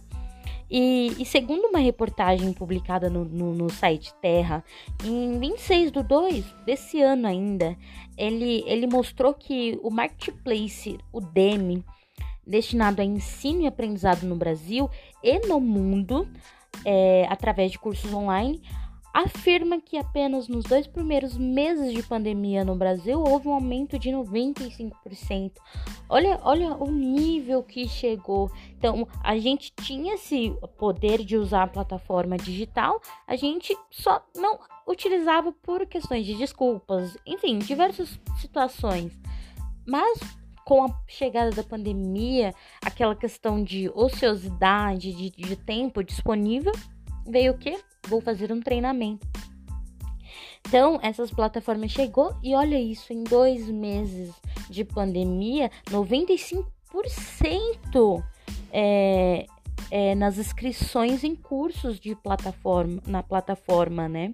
E, 0.76 1.14
e, 1.20 1.26
segundo 1.26 1.68
uma 1.68 1.78
reportagem 1.78 2.52
publicada 2.52 3.08
no, 3.08 3.24
no, 3.24 3.54
no, 3.54 3.70
site 3.70 4.12
Terra, 4.20 4.64
em 5.06 5.38
26 5.38 5.92
de 5.92 6.02
2 6.02 6.44
desse 6.66 7.00
ano 7.00 7.28
ainda, 7.28 7.78
ele, 8.18 8.64
ele 8.66 8.88
mostrou 8.88 9.36
que 9.36 9.80
o 9.84 9.92
marketplace, 9.92 10.98
o 11.12 11.22
Demi, 11.22 11.86
destinado 12.46 13.04
a 13.04 13.06
ensino 13.06 13.62
e 13.62 13.68
aprendizado 13.68 14.24
no 14.24 14.36
Brasil 14.36 14.90
e 15.22 15.46
no 15.46 15.60
mundo, 15.60 16.28
é, 16.84 17.28
através 17.30 17.72
de 17.72 17.78
cursos 17.78 18.12
online, 18.12 18.60
afirma 19.13 19.80
que 19.80 19.95
apenas 19.95 20.47
nos 20.47 20.65
dois 20.65 20.88
primeiros 20.88 21.38
meses 21.38 21.93
de 21.93 22.02
pandemia 22.02 22.65
no 22.65 22.76
Brasil 22.76 23.21
houve 23.21 23.47
um 23.47 23.54
aumento 23.54 23.99
de 23.99 24.10
95%. 24.10 25.52
Olha, 26.10 26.39
olha 26.43 26.76
o 26.76 26.89
nível 26.89 27.62
que 27.62 27.88
chegou. 27.88 28.49
Então, 28.76 29.08
a 29.23 29.38
gente 29.38 29.71
tinha 29.82 30.15
esse 30.15 30.58
poder 30.78 31.23
de 31.23 31.38
usar 31.38 31.63
a 31.63 31.67
plataforma 31.67 32.38
digital, 32.38 32.99
a 33.28 33.36
gente 33.36 33.78
só 33.91 34.26
não 34.36 34.60
utilizava 34.88 35.52
por 35.52 35.86
questões 35.86 36.26
de 36.26 36.34
desculpas, 36.34 37.15
enfim, 37.26 37.60
diversas 37.60 38.19
situações. 38.39 39.17
Mas 39.86 40.19
com 40.65 40.84
a 40.84 40.89
chegada 41.08 41.52
da 41.52 41.63
pandemia, 41.63 42.54
aquela 42.84 43.15
questão 43.15 43.63
de 43.63 43.89
ociosidade, 43.93 45.13
de, 45.13 45.30
de 45.30 45.56
tempo 45.56 46.04
disponível, 46.04 46.71
veio 47.26 47.54
o 47.54 47.58
quê? 47.58 47.80
Vou 48.08 48.22
fazer 48.22 48.52
um 48.52 48.60
treinamento. 48.60 49.26
Então, 50.68 51.00
essas 51.02 51.30
plataformas 51.30 51.92
chegou 51.92 52.36
e 52.42 52.56
olha 52.56 52.80
isso, 52.80 53.14
em 53.14 53.24
dois 53.24 53.70
meses 53.70 54.34
de 54.70 54.84
pandemia, 54.84 55.70
95% 55.90 58.24
é, 58.72 59.46
é, 59.92 60.16
nas 60.16 60.38
inscrições 60.38 61.24
em 61.24 61.36
cursos 61.36 62.00
de 62.00 62.16
plataforma, 62.16 63.02
na 63.06 63.22
plataforma, 63.22 64.10
né? 64.10 64.34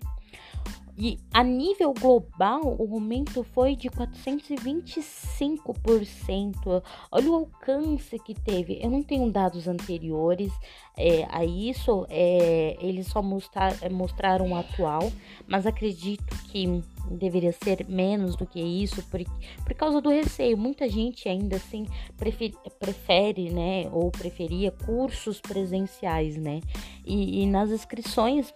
E 1.02 1.18
a 1.34 1.42
nível 1.42 1.94
global, 1.94 2.76
o 2.78 2.94
aumento 2.94 3.42
foi 3.42 3.74
de 3.74 3.90
425%. 3.90 6.84
Olha 7.10 7.32
o 7.32 7.36
alcance 7.36 8.20
que 8.20 8.34
teve. 8.34 8.82
Eu 8.84 8.90
não 8.90 9.02
tenho 9.02 9.32
dados 9.32 9.70
anteriores 9.70 10.52
é, 10.98 11.26
a 11.30 11.46
isso, 11.46 12.06
é, 12.10 12.76
eles 12.82 13.08
só 13.08 13.22
mostrar, 13.22 13.82
é, 13.82 13.88
mostraram 13.88 14.52
o 14.52 14.56
atual, 14.56 15.10
mas 15.48 15.66
acredito 15.66 16.36
que 16.52 16.84
deveria 17.10 17.54
ser 17.54 17.86
menos 17.88 18.36
do 18.36 18.46
que 18.46 18.60
isso 18.60 19.02
por, 19.04 19.22
por 19.64 19.74
causa 19.76 20.02
do 20.02 20.10
receio. 20.10 20.58
Muita 20.58 20.90
gente 20.90 21.30
ainda 21.30 21.56
assim 21.56 21.88
prefere, 22.18 22.58
prefere 22.78 23.50
né, 23.50 23.90
ou 23.94 24.12
preferia 24.12 24.72
cursos 24.72 25.40
presenciais, 25.40 26.36
né? 26.36 26.60
E, 27.06 27.42
e 27.42 27.46
nas 27.46 27.70
inscrições 27.70 28.54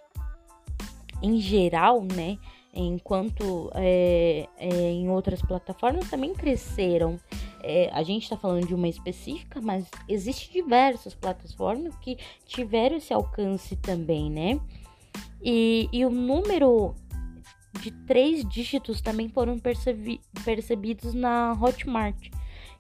em 1.24 1.40
geral, 1.40 2.04
né? 2.04 2.38
Enquanto 2.76 3.72
é, 3.76 4.48
é, 4.58 4.92
em 4.92 5.10
outras 5.10 5.42
plataformas 5.42 6.10
também 6.10 6.34
cresceram. 6.34 7.20
É, 7.64 7.90
a 7.94 8.04
gente 8.04 8.24
está 8.24 8.36
falando 8.36 8.68
de 8.68 8.76
uma 8.76 8.90
específica, 8.90 9.62
mas 9.62 9.90
existem 10.10 10.62
diversas 10.62 11.16
plataformas 11.16 11.96
que 11.98 12.18
tiveram 12.46 12.98
esse 12.98 13.14
alcance 13.14 13.78
também, 13.78 14.30
né? 14.30 14.60
E, 15.42 15.88
e 15.94 16.06
o 16.06 16.10
número 16.10 16.94
de 17.80 17.92
três 18.06 18.44
dígitos 18.48 19.02
também 19.02 19.30
foram 19.30 19.58
percebi 19.58 20.20
percebidos 20.44 21.14
na 21.14 21.54
Hotmart. 21.54 22.30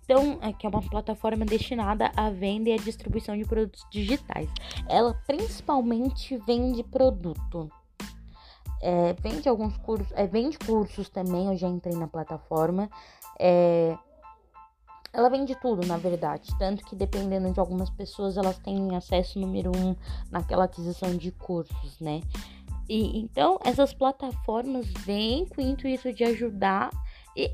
Então, 0.04 0.38
é, 0.42 0.52
que 0.52 0.66
é 0.66 0.70
uma 0.70 0.82
plataforma 0.82 1.46
destinada 1.46 2.12
à 2.16 2.30
venda 2.30 2.70
e 2.70 2.74
à 2.74 2.78
distribuição 2.78 3.38
de 3.38 3.46
produtos 3.46 3.86
digitais. 3.90 4.50
Ela 4.90 5.14
principalmente 5.26 6.38
vende 6.46 6.84
produto. 6.84 7.70
É, 8.86 9.14
vende 9.14 9.48
alguns 9.48 9.78
cursos, 9.78 10.12
é, 10.12 10.28
vende 10.28 10.60
cursos 10.60 11.08
também, 11.10 11.48
eu 11.48 11.56
já 11.56 11.70
entrei 11.70 11.96
na 11.96 12.06
plataforma. 12.06 12.90
É, 13.40 13.98
ela 15.14 15.30
vende 15.30 15.56
tudo, 15.56 15.88
na 15.88 15.96
verdade. 15.96 16.50
Tanto 16.60 16.84
que 16.84 16.94
dependendo 16.94 17.50
de 17.54 17.60
algumas 17.62 17.90
pessoas, 17.90 18.36
elas 18.36 18.58
têm 18.58 18.94
acesso 18.94 19.40
número 19.40 19.72
um 19.74 19.96
naquela 20.30 20.66
aquisição 20.66 21.16
de 21.16 21.32
cursos, 21.32 21.98
né? 22.02 22.20
E 22.90 23.20
então 23.22 23.58
essas 23.64 23.94
plataformas 23.94 24.86
vêm 25.06 25.46
com 25.46 25.62
o 25.62 25.66
intuito 25.66 26.12
de 26.12 26.26
ajudar 26.26 26.90
e 27.38 27.54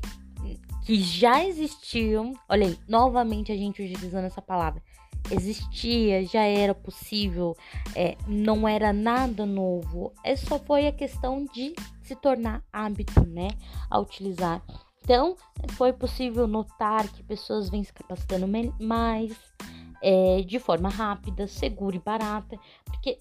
que 0.84 0.96
já 0.96 1.44
existiam. 1.44 2.32
Olha 2.48 2.66
aí, 2.66 2.78
novamente 2.88 3.52
a 3.52 3.56
gente 3.56 3.80
utilizando 3.80 4.24
essa 4.24 4.42
palavra 4.42 4.82
existia, 5.30 6.24
já 6.24 6.42
era 6.42 6.74
possível, 6.74 7.56
é, 7.94 8.16
não 8.26 8.66
era 8.66 8.92
nada 8.92 9.44
novo. 9.46 10.12
É 10.24 10.36
só 10.36 10.58
foi 10.58 10.86
a 10.86 10.92
questão 10.92 11.44
de 11.52 11.74
se 12.02 12.16
tornar 12.16 12.62
hábito, 12.72 13.24
né, 13.26 13.48
a 13.88 13.98
utilizar. 13.98 14.62
Então, 15.02 15.36
foi 15.70 15.92
possível 15.92 16.46
notar 16.46 17.08
que 17.08 17.22
pessoas 17.22 17.68
vêm 17.68 17.82
se 17.82 17.92
capacitando 17.92 18.46
mais, 18.78 19.36
é, 20.02 20.42
de 20.42 20.58
forma 20.58 20.88
rápida, 20.88 21.46
segura 21.46 21.96
e 21.96 22.00
barata, 22.00 22.58
porque 22.84 23.18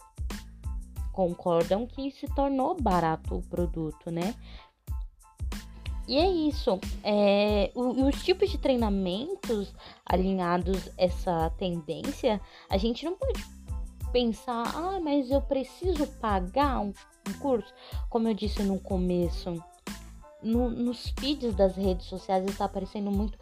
concordam 1.11 1.85
que 1.85 2.11
se 2.11 2.27
tornou 2.27 2.75
barato 2.79 3.35
o 3.35 3.41
produto, 3.41 4.09
né? 4.11 4.35
E 6.09 6.17
é 6.17 6.27
isso. 6.27 6.79
É, 7.03 7.71
os 7.75 8.23
tipos 8.23 8.49
de 8.49 8.57
treinamentos 8.57 9.71
alinhados 10.03 10.89
essa 10.97 11.51
tendência, 11.51 12.41
a 12.67 12.77
gente 12.77 13.05
não 13.05 13.15
pode 13.15 13.39
pensar, 14.11 14.63
ah, 14.75 14.99
mas 14.99 15.29
eu 15.29 15.39
preciso 15.39 16.07
pagar 16.19 16.79
um, 16.79 16.91
um 17.27 17.33
curso. 17.39 17.71
Como 18.09 18.27
eu 18.27 18.33
disse 18.33 18.63
no 18.63 18.79
começo, 18.79 19.63
no, 20.41 20.71
nos 20.71 21.13
feeds 21.19 21.53
das 21.53 21.75
redes 21.75 22.07
sociais 22.07 22.43
está 22.45 22.65
aparecendo 22.65 23.11
muito 23.11 23.37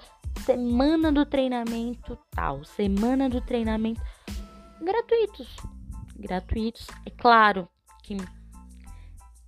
semana 0.46 1.10
do 1.10 1.26
treinamento 1.26 2.18
tal, 2.32 2.66
semana 2.66 3.30
do 3.30 3.40
treinamento 3.40 4.02
gratuitos. 4.82 5.56
Gratuitos. 6.18 6.86
É 7.06 7.12
claro 7.12 7.66
que 8.04 8.18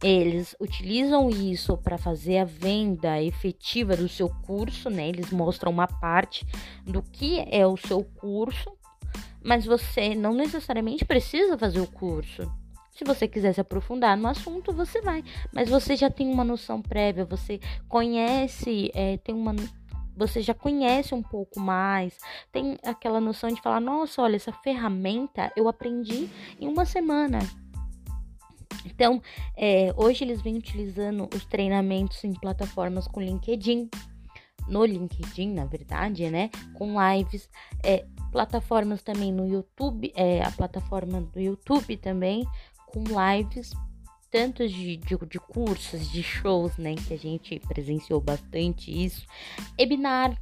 eles 0.01 0.55
utilizam 0.59 1.29
isso 1.29 1.77
para 1.77 1.97
fazer 1.97 2.37
a 2.39 2.45
venda 2.45 3.21
efetiva 3.21 3.97
do 3.97 4.07
seu 4.07 4.29
curso, 4.29 4.89
né? 4.89 5.09
Eles 5.09 5.29
mostram 5.31 5.71
uma 5.71 5.87
parte 5.87 6.45
do 6.85 7.01
que 7.01 7.45
é 7.51 7.67
o 7.67 7.75
seu 7.75 8.03
curso, 8.03 8.71
mas 9.43 9.65
você 9.65 10.15
não 10.15 10.33
necessariamente 10.33 11.03
precisa 11.03 11.57
fazer 11.57 11.81
o 11.81 11.87
curso. 11.87 12.49
Se 12.91 13.03
você 13.05 13.27
quiser 13.27 13.53
se 13.53 13.61
aprofundar 13.61 14.17
no 14.17 14.27
assunto, 14.27 14.73
você 14.73 15.01
vai. 15.01 15.23
Mas 15.53 15.69
você 15.69 15.95
já 15.95 16.09
tem 16.09 16.29
uma 16.29 16.43
noção 16.43 16.81
prévia, 16.81 17.23
você 17.25 17.59
conhece, 17.87 18.91
é, 18.93 19.17
tem 19.17 19.33
uma. 19.33 19.55
Você 20.17 20.41
já 20.41 20.53
conhece 20.53 21.15
um 21.15 21.23
pouco 21.23 21.61
mais, 21.61 22.17
tem 22.51 22.77
aquela 22.83 23.21
noção 23.21 23.49
de 23.49 23.61
falar: 23.61 23.79
nossa, 23.79 24.21
olha, 24.21 24.35
essa 24.35 24.51
ferramenta 24.51 25.51
eu 25.55 25.69
aprendi 25.69 26.29
em 26.59 26.67
uma 26.67 26.85
semana. 26.85 27.39
Então, 28.85 29.21
é, 29.55 29.93
hoje 29.95 30.23
eles 30.23 30.41
vêm 30.41 30.57
utilizando 30.57 31.29
os 31.33 31.45
treinamentos 31.45 32.23
em 32.23 32.33
plataformas 32.33 33.07
com 33.07 33.21
LinkedIn, 33.21 33.89
no 34.67 34.85
LinkedIn, 34.85 35.53
na 35.53 35.65
verdade, 35.65 36.29
né? 36.29 36.49
Com 36.75 36.95
lives, 37.01 37.49
é, 37.83 38.05
plataformas 38.31 39.01
também 39.01 39.31
no 39.31 39.47
YouTube, 39.47 40.11
é, 40.15 40.43
a 40.43 40.51
plataforma 40.51 41.21
do 41.21 41.39
YouTube 41.39 41.97
também, 41.97 42.45
com 42.87 43.03
lives, 43.03 43.71
tanto 44.31 44.67
de, 44.67 44.97
de, 44.97 45.17
de, 45.17 45.39
cursos, 45.39 46.09
de 46.11 46.21
shows, 46.21 46.77
né? 46.77 46.95
Que 46.95 47.13
a 47.13 47.17
gente 47.17 47.59
presenciou 47.67 48.21
bastante 48.21 48.91
isso. 48.91 49.25
Webinar, 49.79 50.39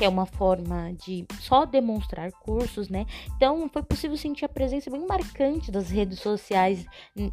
que 0.00 0.04
é 0.06 0.08
uma 0.08 0.24
forma 0.24 0.94
de 0.94 1.26
só 1.40 1.66
demonstrar 1.66 2.32
cursos, 2.32 2.88
né? 2.88 3.04
Então 3.36 3.68
foi 3.68 3.82
possível 3.82 4.16
sentir 4.16 4.46
a 4.46 4.48
presença 4.48 4.90
bem 4.90 5.06
marcante 5.06 5.70
das 5.70 5.90
redes 5.90 6.20
sociais 6.20 6.86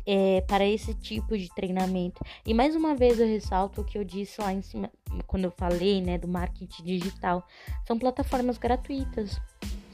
é, 0.06 0.42
para 0.42 0.66
esse 0.66 0.94
tipo 0.94 1.38
de 1.38 1.48
treinamento. 1.56 2.22
E 2.46 2.54
mais 2.54 2.76
uma 2.76 2.94
vez 2.94 3.22
eu 3.22 3.26
ressalto 3.26 3.80
o 3.80 3.86
que 3.86 3.98
eu 3.98 4.04
disse 4.04 4.42
lá 4.42 4.52
em 4.52 4.62
cima, 4.62 4.92
quando 5.26 5.46
eu 5.46 5.52
falei, 5.52 6.02
né, 6.02 6.18
do 6.18 6.28
marketing 6.28 6.84
digital. 6.84 7.48
São 7.86 7.98
plataformas 7.98 8.58
gratuitas. 8.58 9.40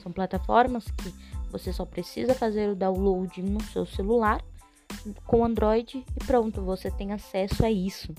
São 0.01 0.11
plataformas 0.11 0.85
que 0.85 1.13
você 1.51 1.71
só 1.71 1.85
precisa 1.85 2.33
fazer 2.33 2.71
o 2.71 2.75
download 2.75 3.39
no 3.43 3.61
seu 3.65 3.85
celular 3.85 4.43
com 5.27 5.45
Android 5.45 6.03
e 6.15 6.25
pronto, 6.25 6.63
você 6.63 6.89
tem 6.89 7.11
acesso 7.11 7.63
a 7.63 7.69
isso. 7.69 8.11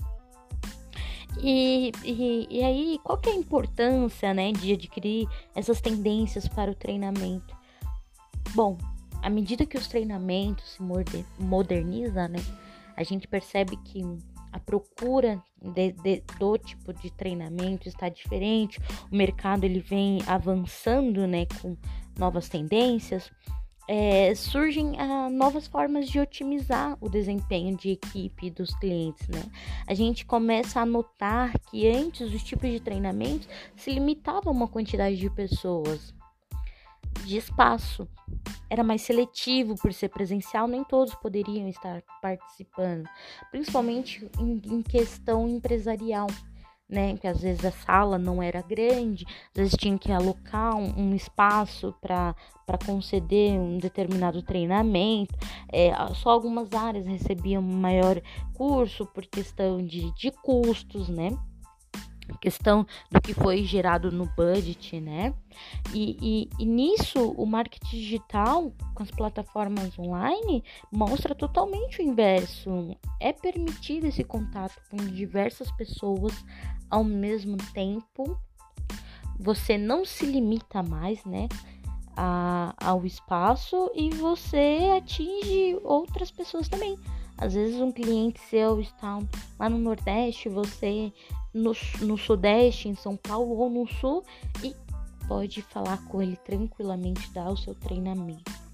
E, 1.41 1.91
e, 2.03 2.47
e 2.49 2.63
aí, 2.63 2.99
qual 3.03 3.17
que 3.17 3.29
é 3.29 3.33
a 3.33 3.35
importância 3.35 4.33
né, 4.33 4.51
de 4.51 4.73
adquirir 4.73 5.27
essas 5.53 5.81
tendências 5.81 6.47
para 6.47 6.71
o 6.71 6.75
treinamento? 6.75 7.55
Bom, 8.53 8.77
à 9.21 9.29
medida 9.29 9.65
que 9.65 9.77
os 9.77 9.87
treinamentos 9.87 10.71
se 10.71 10.83
modernizam, 11.39 12.27
né, 12.29 12.39
a 12.95 13.03
gente 13.03 13.27
percebe 13.27 13.75
que 13.77 14.01
a 14.51 14.59
procura 14.59 15.43
de, 15.61 15.91
de, 15.91 16.23
do 16.39 16.57
tipo 16.57 16.93
de 16.93 17.11
treinamento 17.11 17.89
está 17.89 18.07
diferente, 18.07 18.79
o 19.11 19.15
mercado 19.15 19.65
ele 19.65 19.81
vem 19.81 20.19
avançando 20.25 21.27
né, 21.27 21.45
com 21.61 21.75
novas 22.17 22.47
tendências 22.47 23.29
é, 23.87 24.33
surgem 24.33 24.99
ah, 24.99 25.29
novas 25.29 25.67
formas 25.67 26.07
de 26.09 26.19
otimizar 26.19 26.97
o 26.99 27.07
desempenho 27.07 27.75
de 27.77 27.91
equipe 27.91 28.49
dos 28.49 28.73
clientes, 28.75 29.27
né? 29.27 29.43
A 29.87 29.93
gente 29.93 30.25
começa 30.25 30.79
a 30.79 30.85
notar 30.85 31.57
que 31.69 31.87
antes 31.87 32.33
os 32.33 32.43
tipos 32.43 32.69
de 32.69 32.79
treinamentos 32.79 33.47
se 33.75 33.91
limitavam 33.91 34.51
a 34.51 34.55
uma 34.55 34.67
quantidade 34.67 35.17
de 35.17 35.29
pessoas, 35.29 36.13
de 37.23 37.37
espaço. 37.37 38.07
Era 38.69 38.83
mais 38.83 39.03
seletivo 39.03 39.75
por 39.75 39.93
ser 39.93 40.09
presencial, 40.09 40.67
nem 40.67 40.83
todos 40.83 41.13
poderiam 41.15 41.67
estar 41.69 42.01
participando, 42.21 43.07
principalmente 43.51 44.27
em, 44.39 44.59
em 44.65 44.81
questão 44.81 45.47
empresarial 45.47 46.27
né? 46.87 47.17
Que 47.17 47.27
às 47.27 47.41
vezes 47.41 47.63
a 47.65 47.71
sala 47.71 48.17
não 48.17 48.41
era 48.41 48.61
grande, 48.61 49.25
às 49.27 49.55
vezes 49.55 49.77
tinha 49.77 49.97
que 49.97 50.11
alocar 50.11 50.75
um, 50.75 51.09
um 51.09 51.15
espaço 51.15 51.93
para 52.01 52.35
conceder 52.85 53.59
um 53.59 53.77
determinado 53.77 54.41
treinamento. 54.43 55.35
É, 55.71 55.91
só 56.15 56.29
algumas 56.29 56.71
áreas 56.73 57.05
recebiam 57.05 57.61
maior 57.61 58.21
curso 58.53 59.05
por 59.05 59.25
questão 59.25 59.77
de, 59.77 60.11
de 60.13 60.31
custos, 60.31 61.09
né? 61.09 61.29
questão 62.41 62.85
do 63.11 63.21
que 63.21 63.33
foi 63.33 63.63
gerado 63.63 64.11
no 64.11 64.25
budget, 64.25 64.99
né? 64.99 65.33
E, 65.93 66.17
e, 66.21 66.49
e, 66.59 66.65
nisso 66.65 67.31
o 67.31 67.45
marketing 67.45 67.97
digital 67.97 68.73
com 68.93 69.03
as 69.03 69.11
plataformas 69.11 69.97
online 69.97 70.63
mostra 70.91 71.35
totalmente 71.35 71.99
o 71.99 72.03
inverso. 72.03 72.95
É 73.19 73.31
permitido 73.31 74.05
esse 74.05 74.23
contato 74.23 74.81
com 74.89 74.97
diversas 74.97 75.71
pessoas 75.71 76.33
ao 76.89 77.03
mesmo 77.03 77.57
tempo. 77.73 78.39
Você 79.39 79.77
não 79.77 80.05
se 80.05 80.25
limita 80.25 80.81
mais, 80.81 81.23
né? 81.25 81.47
A, 82.15 82.73
ao 82.81 83.05
espaço 83.05 83.91
e 83.93 84.09
você 84.11 84.93
atinge 84.97 85.77
outras 85.83 86.31
pessoas 86.31 86.69
também. 86.69 86.97
Às 87.37 87.53
vezes 87.53 87.81
um 87.81 87.91
cliente 87.91 88.39
seu 88.39 88.79
está 88.79 89.19
lá 89.59 89.69
no 89.69 89.77
Nordeste, 89.77 90.47
você 90.47 91.11
no, 91.53 91.73
no 92.01 92.17
Sudeste, 92.17 92.87
em 92.87 92.95
São 92.95 93.17
Paulo 93.17 93.57
ou 93.57 93.69
no 93.69 93.85
Sul 93.85 94.23
e 94.63 94.73
pode 95.27 95.61
falar 95.61 95.97
com 96.05 96.21
ele 96.21 96.37
tranquilamente, 96.37 97.31
dar 97.33 97.49
o 97.49 97.57
seu 97.57 97.75
treinamento. 97.75 98.64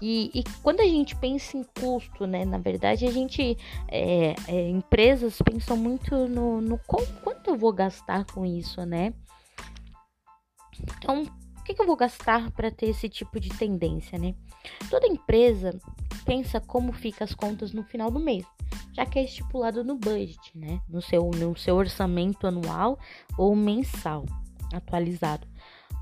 E, 0.00 0.30
e, 0.34 0.44
quando 0.62 0.80
a 0.80 0.84
gente 0.84 1.16
pensa 1.16 1.56
em 1.56 1.64
custo, 1.64 2.26
né? 2.26 2.44
Na 2.44 2.58
verdade, 2.58 3.06
a 3.06 3.10
gente, 3.10 3.56
é, 3.88 4.34
é, 4.48 4.68
empresas 4.68 5.40
pensam 5.42 5.76
muito 5.76 6.28
no, 6.28 6.60
no 6.60 6.78
quanto 6.78 7.50
eu 7.50 7.56
vou 7.56 7.72
gastar 7.72 8.24
com 8.26 8.44
isso, 8.44 8.84
né? 8.84 9.14
Então, 10.98 11.22
o 11.22 11.62
que, 11.64 11.74
que 11.74 11.80
eu 11.80 11.86
vou 11.86 11.96
gastar 11.96 12.50
para 12.50 12.70
ter 12.70 12.86
esse 12.86 13.08
tipo 13.08 13.40
de 13.40 13.48
tendência, 13.50 14.18
né? 14.18 14.34
Toda 14.90 15.06
empresa 15.06 15.78
pensa 16.24 16.60
como 16.60 16.92
fica 16.92 17.24
as 17.24 17.34
contas 17.34 17.72
no 17.72 17.84
final 17.84 18.10
do 18.10 18.18
mês, 18.18 18.44
já 18.92 19.06
que 19.06 19.18
é 19.18 19.24
estipulado 19.24 19.84
no 19.84 19.96
budget, 19.96 20.56
né? 20.56 20.80
No 20.88 21.00
seu, 21.00 21.30
no 21.30 21.56
seu 21.56 21.76
orçamento 21.76 22.46
anual 22.46 22.98
ou 23.38 23.54
mensal 23.54 24.26
atualizado, 24.72 25.46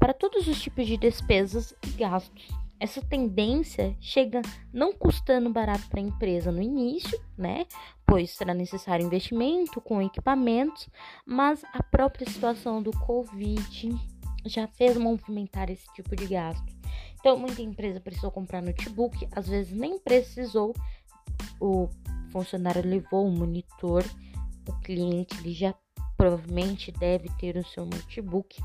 para 0.00 0.14
todos 0.14 0.48
os 0.48 0.60
tipos 0.60 0.86
de 0.86 0.96
despesas 0.96 1.74
e 1.86 1.90
gastos. 1.90 2.61
Essa 2.82 3.00
tendência 3.00 3.96
chega 4.00 4.42
não 4.72 4.92
custando 4.92 5.48
barato 5.52 5.88
para 5.88 6.00
a 6.00 6.02
empresa 6.02 6.50
no 6.50 6.60
início, 6.60 7.16
né? 7.38 7.64
Pois 8.04 8.32
será 8.32 8.52
necessário 8.52 9.06
investimento 9.06 9.80
com 9.80 10.02
equipamentos, 10.02 10.88
mas 11.24 11.64
a 11.72 11.80
própria 11.80 12.28
situação 12.28 12.82
do 12.82 12.90
Covid 12.90 13.88
já 14.44 14.66
fez 14.66 14.96
movimentar 14.96 15.70
esse 15.70 15.86
tipo 15.94 16.16
de 16.16 16.26
gasto. 16.26 16.74
Então, 17.20 17.38
muita 17.38 17.62
empresa 17.62 18.00
precisou 18.00 18.32
comprar 18.32 18.60
notebook, 18.60 19.28
às 19.30 19.46
vezes 19.46 19.72
nem 19.72 20.00
precisou. 20.00 20.74
O 21.60 21.88
funcionário 22.32 22.84
levou 22.84 23.28
um 23.28 23.30
monitor, 23.30 24.04
o 24.68 24.72
cliente 24.80 25.38
ele 25.38 25.54
já 25.54 25.72
provavelmente 26.16 26.90
deve 26.90 27.28
ter 27.38 27.56
o 27.56 27.64
seu 27.64 27.86
notebook. 27.86 28.60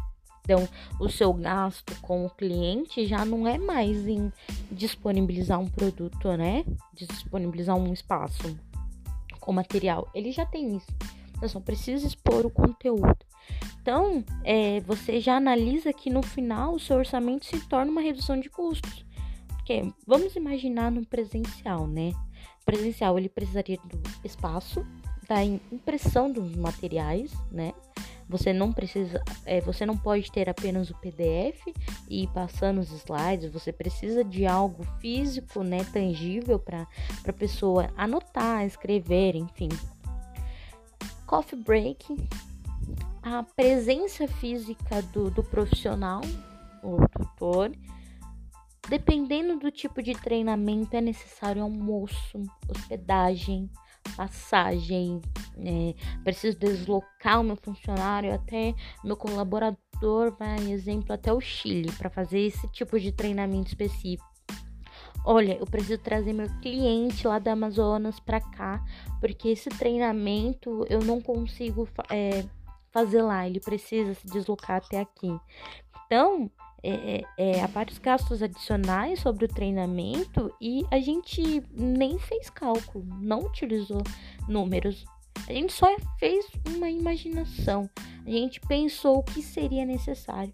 Então, 0.47 0.65
o 0.97 1.09
seu 1.09 1.33
gasto 1.33 1.93
com 2.01 2.25
o 2.25 2.29
cliente 2.29 3.05
já 3.05 3.25
não 3.25 3.45
é 3.45 3.57
mais 3.57 4.07
em 4.07 4.31
disponibilizar 4.71 5.59
um 5.59 5.67
produto, 5.67 6.37
né? 6.37 6.63
Disponibilizar 6.93 7.75
um 7.75 7.91
espaço 7.91 8.57
com 9.41 9.51
material. 9.51 10.09
Ele 10.15 10.31
já 10.31 10.45
tem 10.45 10.77
isso. 10.77 10.87
Eu 11.41 11.49
só 11.49 11.59
preciso 11.59 12.07
expor 12.07 12.45
o 12.45 12.49
conteúdo. 12.49 13.17
Então, 13.81 14.23
é, 14.45 14.79
você 14.81 15.19
já 15.19 15.35
analisa 15.35 15.91
que 15.91 16.09
no 16.09 16.23
final 16.23 16.75
o 16.75 16.79
seu 16.79 16.95
orçamento 16.95 17.45
se 17.45 17.59
torna 17.67 17.91
uma 17.91 18.01
redução 18.01 18.39
de 18.39 18.49
custos. 18.49 19.05
Porque 19.49 19.91
vamos 20.05 20.33
imaginar 20.37 20.89
no 20.89 21.05
presencial, 21.05 21.85
né? 21.85 22.13
presencial 22.67 23.17
ele 23.17 23.29
precisaria 23.29 23.77
do 23.85 24.01
espaço, 24.25 24.85
da 25.27 25.43
impressão 25.43 26.31
dos 26.31 26.53
materiais, 26.55 27.33
né? 27.49 27.73
Você 28.29 28.51
não 28.51 28.73
precisa, 28.73 29.23
é, 29.45 29.61
você 29.61 29.85
não 29.85 29.97
pode 29.97 30.31
ter 30.31 30.49
apenas 30.49 30.89
o 30.89 30.95
PDF 30.95 31.61
e 32.09 32.23
ir 32.23 32.27
passando 32.27 32.79
os 32.79 32.91
slides. 32.91 33.51
Você 33.51 33.71
precisa 33.71 34.23
de 34.23 34.45
algo 34.45 34.83
físico, 34.99 35.63
né, 35.63 35.85
tangível 35.85 36.59
para 36.59 36.85
a 37.25 37.33
pessoa 37.33 37.89
anotar, 37.95 38.65
escrever, 38.65 39.35
enfim. 39.35 39.69
Coffee 41.25 41.59
break 41.59 42.15
a 43.21 43.43
presença 43.43 44.25
física 44.25 45.01
do, 45.01 45.29
do 45.29 45.43
profissional, 45.43 46.21
o 46.81 46.97
tutor. 47.09 47.71
Dependendo 48.87 49.59
do 49.59 49.69
tipo 49.69 50.01
de 50.01 50.13
treinamento, 50.13 50.95
é 50.95 51.01
necessário 51.01 51.61
almoço, 51.61 52.41
hospedagem, 52.69 53.69
passagem. 54.09 55.21
É, 55.59 55.93
preciso 56.23 56.57
deslocar 56.59 57.41
o 57.41 57.43
meu 57.43 57.55
funcionário 57.55 58.33
até 58.33 58.73
meu 59.03 59.17
colaborador 59.17 60.35
vai, 60.37 60.71
exemplo, 60.71 61.13
até 61.13 61.33
o 61.33 61.41
Chile 61.41 61.91
para 61.93 62.09
fazer 62.09 62.39
esse 62.39 62.67
tipo 62.69 62.99
de 62.99 63.11
treinamento 63.11 63.69
específico. 63.69 64.25
Olha, 65.25 65.57
eu 65.57 65.65
preciso 65.65 65.97
trazer 65.97 66.31
meu 66.31 66.47
cliente 66.61 67.27
lá 67.27 67.37
da 67.37 67.51
Amazonas 67.51 68.19
para 68.19 68.39
cá, 68.39 68.81
porque 69.19 69.49
esse 69.49 69.69
treinamento 69.69 70.85
eu 70.89 70.99
não 71.01 71.19
consigo 71.19 71.87
é, 72.09 72.45
fazer 72.91 73.21
lá, 73.21 73.45
ele 73.45 73.59
precisa 73.59 74.13
se 74.13 74.25
deslocar 74.27 74.77
até 74.77 75.01
aqui. 75.01 75.37
Então, 76.05 76.49
é, 76.83 77.23
é, 77.37 77.61
há 77.61 77.67
vários 77.67 77.97
gastos 77.97 78.41
adicionais 78.41 79.19
sobre 79.19 79.45
o 79.45 79.47
treinamento 79.47 80.53
e 80.61 80.85
a 80.91 80.99
gente 80.99 81.63
nem 81.73 82.17
fez 82.19 82.49
cálculo, 82.49 83.05
não 83.19 83.41
utilizou 83.41 84.03
números. 84.47 85.05
A 85.47 85.53
gente 85.53 85.73
só 85.73 85.87
fez 86.19 86.45
uma 86.75 86.89
imaginação. 86.89 87.89
A 88.25 88.29
gente 88.29 88.59
pensou 88.61 89.19
o 89.19 89.23
que 89.23 89.41
seria 89.41 89.85
necessário. 89.85 90.53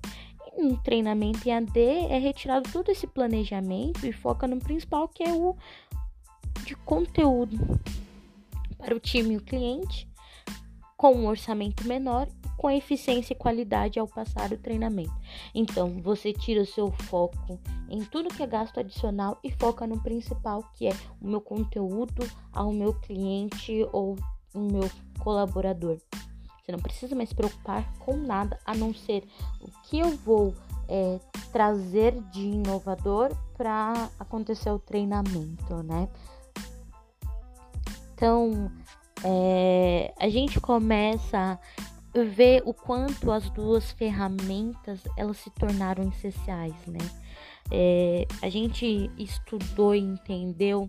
E 0.55 0.61
no 0.61 0.77
treinamento 0.77 1.47
em 1.47 1.51
AD 1.51 1.79
é 1.79 2.17
retirado 2.17 2.69
todo 2.71 2.89
esse 2.89 3.07
planejamento 3.07 4.05
e 4.05 4.11
foca 4.11 4.47
no 4.47 4.59
principal 4.59 5.07
que 5.07 5.23
é 5.23 5.33
o 5.33 5.55
de 6.65 6.75
conteúdo 6.75 7.57
para 8.77 8.95
o 8.95 8.99
time 8.99 9.33
e 9.33 9.37
o 9.37 9.41
cliente, 9.41 10.07
com 10.95 11.13
um 11.13 11.27
orçamento 11.27 11.87
menor 11.87 12.27
com 12.57 12.69
eficiência 12.69 13.33
e 13.33 13.37
qualidade 13.37 13.99
ao 13.99 14.07
passar 14.07 14.51
o 14.51 14.57
treinamento. 14.57 15.13
Então, 15.53 16.01
você 16.01 16.31
tira 16.33 16.61
o 16.61 16.65
seu 16.65 16.91
foco 16.91 17.59
em 17.89 18.03
tudo 18.05 18.33
que 18.33 18.43
é 18.43 18.47
gasto 18.47 18.79
adicional 18.79 19.39
e 19.43 19.51
foca 19.51 19.85
no 19.85 20.01
principal, 20.01 20.63
que 20.73 20.87
é 20.87 20.93
o 21.21 21.27
meu 21.27 21.41
conteúdo 21.41 22.29
ao 22.51 22.71
meu 22.71 22.93
cliente 22.93 23.87
ou 23.91 24.17
o 24.53 24.59
meu 24.59 24.89
colaborador. 25.19 25.97
Você 26.63 26.71
não 26.71 26.79
precisa 26.79 27.13
mais 27.15 27.29
se 27.29 27.35
preocupar 27.35 27.91
com 27.99 28.15
nada 28.15 28.57
a 28.65 28.73
não 28.73 28.93
ser 28.93 29.27
o 29.59 29.67
que 29.83 29.99
eu 29.99 30.11
vou 30.17 30.53
é, 30.87 31.19
trazer 31.51 32.13
de 32.31 32.41
inovador 32.41 33.35
para 33.57 34.09
acontecer 34.17 34.69
o 34.69 34.79
treinamento, 34.79 35.83
né? 35.83 36.07
Então, 38.13 38.71
é, 39.23 40.13
a 40.17 40.29
gente 40.29 40.61
começa 40.61 41.59
a 42.15 42.23
ver 42.23 42.61
o 42.65 42.73
quanto 42.73 43.31
as 43.31 43.49
duas 43.49 43.91
ferramentas 43.91 45.01
elas 45.17 45.37
se 45.37 45.49
tornaram 45.51 46.09
essenciais, 46.09 46.75
né? 46.85 46.99
É, 47.71 48.27
a 48.41 48.49
gente 48.49 49.09
estudou 49.17 49.95
e 49.95 49.99
entendeu 49.99 50.87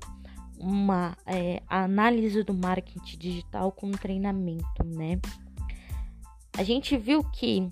uma 0.58 1.16
é, 1.26 1.62
análise 1.68 2.42
do 2.42 2.52
marketing 2.52 3.18
digital 3.18 3.72
com 3.72 3.90
treinamento, 3.92 4.84
né? 4.84 5.18
A 6.56 6.62
gente 6.62 6.96
viu 6.96 7.24
que 7.24 7.68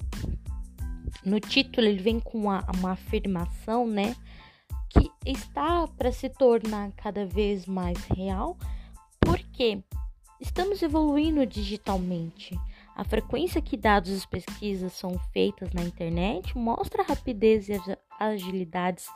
no 1.24 1.38
título 1.38 1.86
ele 1.86 2.03
vem 2.03 2.18
com 2.18 2.38
uma, 2.38 2.64
uma 2.76 2.92
afirmação, 2.92 3.86
né? 3.86 4.16
Que 4.88 5.11
está 5.24 5.86
para 5.86 6.11
se 6.11 6.28
tornar 6.28 6.90
cada 6.92 7.24
vez 7.26 7.66
mais 7.66 7.98
real, 8.07 8.57
porque 9.20 9.82
estamos 10.40 10.82
evoluindo 10.82 11.46
digitalmente. 11.46 12.59
A 12.95 13.05
frequência 13.05 13.62
que 13.62 13.76
dados 13.76 14.22
e 14.22 14.28
pesquisas 14.28 14.93
são 14.93 15.18
feitas 15.32 15.72
na 15.72 15.82
internet 15.82 16.57
mostra 16.57 17.03
a 17.03 17.07
rapidez 17.07 17.68
e 17.68 17.72
as 17.72 17.97
agilidades 18.20 19.07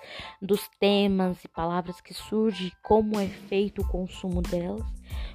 dos 0.41 0.68
temas 0.81 1.45
e 1.45 1.49
palavras 1.49 2.01
que 2.01 2.14
surgem, 2.14 2.72
como 2.83 3.20
é 3.20 3.27
feito 3.27 3.83
o 3.83 3.89
consumo 3.89 4.41
delas. 4.41 4.85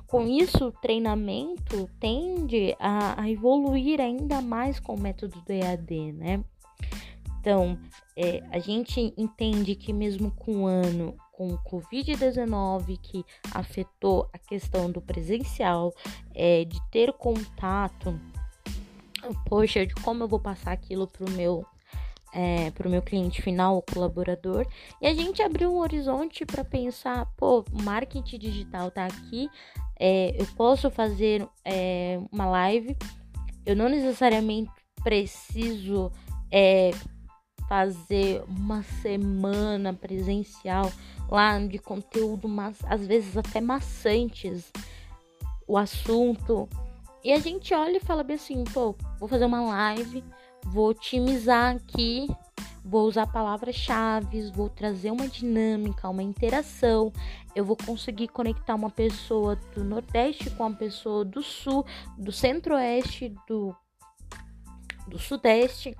Com 0.08 0.28
isso, 0.28 0.68
o 0.68 0.72
treinamento 0.72 1.89
tende 2.00 2.76
a, 2.80 3.22
a 3.22 3.30
evoluir 3.30 4.02
ainda 4.02 4.42
mais 4.42 4.80
com 4.80 4.96
o 4.96 5.00
método 5.00 5.39
do 5.42 5.52
EAD, 5.52 6.12
né? 6.14 6.44
Então, 7.39 7.78
é, 8.16 8.44
a 8.52 8.60
gente 8.60 9.14
entende 9.18 9.74
que 9.74 9.94
mesmo 9.94 10.32
com 10.32 10.64
o 10.64 10.68
ano 10.68 11.16
com 11.42 11.48
o 11.48 11.58
Covid-19 11.58 13.00
que 13.02 13.26
afetou 13.52 14.30
a 14.32 14.38
questão 14.38 14.92
do 14.92 15.02
presencial, 15.02 15.92
é, 16.36 16.66
de 16.66 16.80
ter 16.92 17.12
contato, 17.14 18.20
poxa, 19.48 19.84
de 19.84 19.96
como 19.96 20.24
eu 20.24 20.28
vou 20.28 20.39
passar 20.39 20.72
aquilo 20.72 21.08
para 21.08 21.26
o 21.26 21.32
meu 21.32 21.66
é, 22.34 22.72
para 22.72 22.88
o 22.88 22.92
meu 22.92 23.02
cliente 23.02 23.42
final, 23.42 23.84
colaborador, 23.92 24.66
e 25.02 25.08
a 25.08 25.14
gente 25.14 25.42
abriu 25.42 25.74
um 25.74 25.80
horizonte 25.80 26.46
para 26.46 26.64
pensar, 26.64 27.26
pô, 27.36 27.66
marketing 27.84 28.38
digital 28.38 28.89
tá 28.89 29.06
aqui, 29.06 29.50
é, 30.00 30.34
eu 30.39 30.46
posso 30.56 30.89
fazer 30.89 31.46
é, 31.66 32.18
uma 32.32 32.46
live, 32.46 32.96
eu 33.66 33.76
não 33.76 33.89
necessariamente 33.89 34.72
preciso 35.04 36.10
é, 36.50 36.92
fazer 37.72 38.43
uma 38.49 38.84
semana 38.84 39.93
presencial 39.93 40.91
lá 41.30 41.57
de 41.57 41.80
conteúdo, 41.80 42.45
mas 42.45 42.78
às 42.84 43.07
vezes 43.07 43.38
até 43.38 43.61
maçantes 43.61 44.69
o 45.65 45.78
assunto. 45.78 46.67
E 47.24 47.32
a 47.32 47.39
gente 47.39 47.74
olha 47.74 47.95
e 47.95 48.01
fala 48.01 48.24
bem 48.26 48.36
assim, 48.36 48.65
pô, 48.74 48.93
vou 49.17 49.30
fazer 49.30 49.45
uma 49.45 49.61
live, 49.61 50.22
vou 50.65 50.89
otimizar 50.89 51.78
aqui, 51.78 52.28
vou 52.84 53.07
usar 53.07 53.26
palavras-chave, 53.28 54.51
vou 54.51 54.67
trazer 54.67 55.09
uma 55.09 55.30
dinâmica, 55.30 56.09
uma 56.09 56.22
interação. 56.22 57.13
Eu 57.55 57.63
vou 57.63 57.78
conseguir 57.78 58.28
conectar 58.28 58.76
uma 58.76 58.89
pessoa 58.89 59.55
do 59.74 59.82
Nordeste 59.82 60.49
com 60.49 60.67
uma 60.67 60.76
pessoa 60.76 61.24
do 61.24 61.41
Sul, 61.41 61.86
do 62.17 62.34
Centro-Oeste, 62.34 63.34
do, 63.47 63.74
do 65.07 65.17
Sudeste 65.17 65.95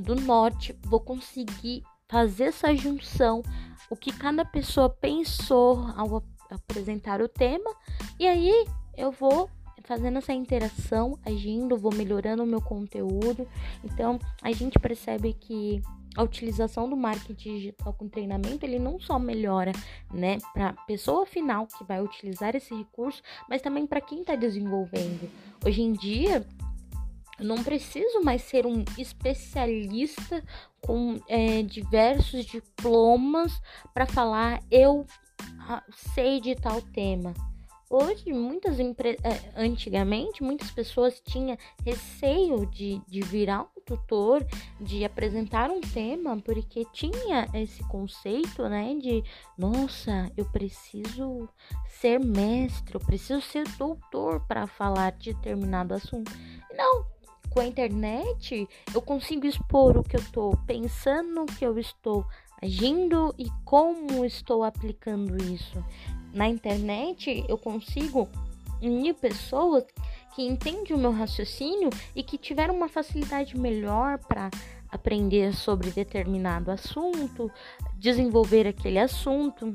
do 0.00 0.14
norte, 0.14 0.78
vou 0.84 1.00
conseguir 1.00 1.82
fazer 2.08 2.44
essa 2.44 2.74
junção, 2.74 3.42
o 3.90 3.96
que 3.96 4.12
cada 4.12 4.44
pessoa 4.44 4.88
pensou 4.88 5.86
ao 5.96 6.22
apresentar 6.50 7.20
o 7.20 7.28
tema, 7.28 7.70
e 8.18 8.26
aí 8.26 8.66
eu 8.96 9.10
vou 9.10 9.50
fazendo 9.86 10.18
essa 10.18 10.32
interação, 10.32 11.18
agindo, 11.24 11.76
vou 11.76 11.94
melhorando 11.94 12.42
o 12.42 12.46
meu 12.46 12.60
conteúdo. 12.60 13.46
Então, 13.84 14.18
a 14.42 14.50
gente 14.50 14.78
percebe 14.78 15.32
que 15.32 15.80
a 16.16 16.22
utilização 16.22 16.88
do 16.88 16.96
marketing 16.96 17.54
digital 17.54 17.92
com 17.92 18.08
treinamento, 18.08 18.64
ele 18.64 18.78
não 18.78 18.98
só 18.98 19.18
melhora, 19.18 19.70
né, 20.12 20.38
para 20.52 20.72
pessoa 20.72 21.26
final 21.26 21.66
que 21.66 21.84
vai 21.84 22.02
utilizar 22.02 22.56
esse 22.56 22.74
recurso, 22.74 23.22
mas 23.48 23.62
também 23.62 23.86
para 23.86 24.00
quem 24.00 24.20
está 24.20 24.34
desenvolvendo. 24.34 25.30
Hoje 25.64 25.82
em 25.82 25.92
dia, 25.92 26.44
não 27.40 27.62
preciso 27.62 28.22
mais 28.22 28.42
ser 28.42 28.66
um 28.66 28.84
especialista 28.98 30.42
com 30.80 31.20
é, 31.28 31.62
diversos 31.62 32.44
diplomas 32.44 33.60
para 33.92 34.06
falar 34.06 34.62
eu 34.70 35.04
ah, 35.68 35.82
sei 36.14 36.40
de 36.40 36.54
tal 36.54 36.80
tema. 36.80 37.34
Hoje, 37.88 38.32
muitas 38.32 38.80
é, 38.80 39.52
antigamente, 39.54 40.42
muitas 40.42 40.72
pessoas 40.72 41.20
tinham 41.20 41.56
receio 41.84 42.66
de, 42.66 43.00
de 43.06 43.20
virar 43.20 43.62
um 43.62 43.80
tutor, 43.84 44.44
de 44.80 45.04
apresentar 45.04 45.70
um 45.70 45.80
tema, 45.80 46.36
porque 46.40 46.84
tinha 46.92 47.46
esse 47.54 47.80
conceito, 47.84 48.68
né, 48.68 48.92
de 49.00 49.22
nossa, 49.56 50.28
eu 50.36 50.44
preciso 50.46 51.48
ser 51.86 52.18
mestre, 52.18 52.96
eu 52.96 53.00
preciso 53.00 53.40
ser 53.40 53.62
doutor 53.78 54.40
para 54.48 54.66
falar 54.66 55.12
de 55.12 55.32
determinado 55.32 55.94
assunto. 55.94 56.32
Não, 56.76 57.06
com 57.56 57.60
a 57.60 57.66
internet, 57.66 58.68
eu 58.94 59.00
consigo 59.00 59.46
expor 59.46 59.96
o 59.96 60.02
que 60.02 60.14
eu 60.14 60.20
estou 60.20 60.54
pensando, 60.66 61.40
o 61.40 61.46
que 61.46 61.64
eu 61.64 61.78
estou 61.78 62.22
agindo 62.62 63.34
e 63.38 63.46
como 63.64 64.26
estou 64.26 64.62
aplicando 64.62 65.42
isso. 65.42 65.82
Na 66.34 66.46
internet, 66.46 67.46
eu 67.48 67.56
consigo 67.56 68.28
unir 68.82 69.14
pessoas 69.14 69.84
que 70.34 70.42
entendem 70.42 70.94
o 70.94 70.98
meu 70.98 71.12
raciocínio 71.12 71.88
e 72.14 72.22
que 72.22 72.36
tiveram 72.36 72.74
uma 72.74 72.90
facilidade 72.90 73.58
melhor 73.58 74.18
para 74.18 74.50
aprender 74.90 75.54
sobre 75.54 75.90
determinado 75.90 76.70
assunto, 76.70 77.50
desenvolver 77.96 78.66
aquele 78.66 78.98
assunto. 78.98 79.72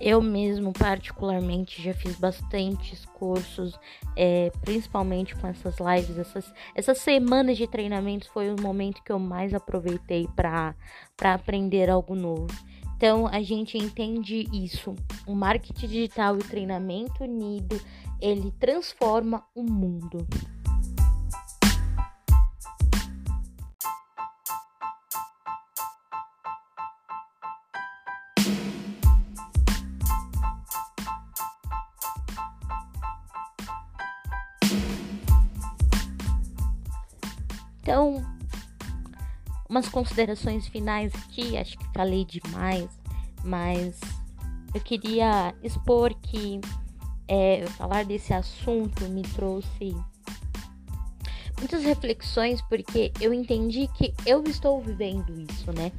Eu 0.00 0.20
mesmo, 0.20 0.72
particularmente, 0.72 1.82
já 1.82 1.94
fiz 1.94 2.16
bastantes 2.16 3.04
cursos, 3.06 3.78
é, 4.14 4.50
principalmente 4.60 5.34
com 5.34 5.46
essas 5.46 5.76
lives, 5.78 6.18
essas, 6.18 6.52
essas 6.74 6.98
semanas 6.98 7.56
de 7.56 7.66
treinamentos 7.66 8.28
foi 8.28 8.50
o 8.50 8.60
momento 8.60 9.02
que 9.02 9.10
eu 9.10 9.18
mais 9.18 9.54
aproveitei 9.54 10.28
para 10.36 10.74
aprender 11.18 11.88
algo 11.88 12.14
novo. 12.14 12.48
Então, 12.96 13.26
a 13.26 13.42
gente 13.42 13.76
entende 13.76 14.46
isso. 14.52 14.94
O 15.26 15.34
marketing 15.34 15.86
digital 15.86 16.36
e 16.36 16.38
o 16.38 16.48
treinamento 16.48 17.24
unido, 17.24 17.78
ele 18.20 18.50
transforma 18.58 19.44
o 19.54 19.62
mundo. 19.62 20.26
Então, 37.86 38.20
umas 39.68 39.88
considerações 39.88 40.66
finais 40.66 41.14
aqui, 41.14 41.56
acho 41.56 41.78
que 41.78 41.84
falei 41.94 42.24
demais, 42.24 42.90
mas 43.44 44.00
eu 44.74 44.80
queria 44.80 45.54
expor 45.62 46.12
que 46.14 46.60
é, 47.28 47.64
falar 47.76 48.04
desse 48.04 48.34
assunto 48.34 49.04
me 49.04 49.22
trouxe 49.22 49.96
muitas 51.60 51.84
reflexões 51.84 52.60
porque 52.62 53.12
eu 53.20 53.32
entendi 53.32 53.88
que 53.94 54.12
eu 54.26 54.42
estou 54.42 54.82
vivendo 54.82 55.40
isso, 55.48 55.70
né? 55.72 55.92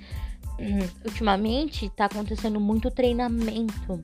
Ultimamente 1.07 1.85
está 1.85 2.03
acontecendo 2.07 2.59
muito 2.59 2.91
treinamento 2.91 4.03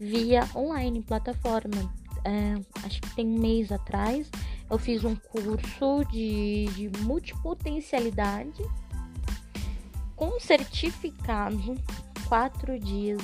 via 0.00 0.48
online, 0.52 1.00
plataforma. 1.00 1.94
É, 2.24 2.60
acho 2.84 3.00
que 3.00 3.14
tem 3.14 3.24
um 3.24 3.38
mês 3.38 3.70
atrás 3.70 4.28
eu 4.70 4.78
fiz 4.78 5.04
um 5.04 5.16
curso 5.16 6.04
de, 6.10 6.66
de 6.74 6.90
multipotencialidade 7.00 8.62
com 10.14 10.38
certificado, 10.38 11.76
quatro 12.28 12.78
dias 12.78 13.20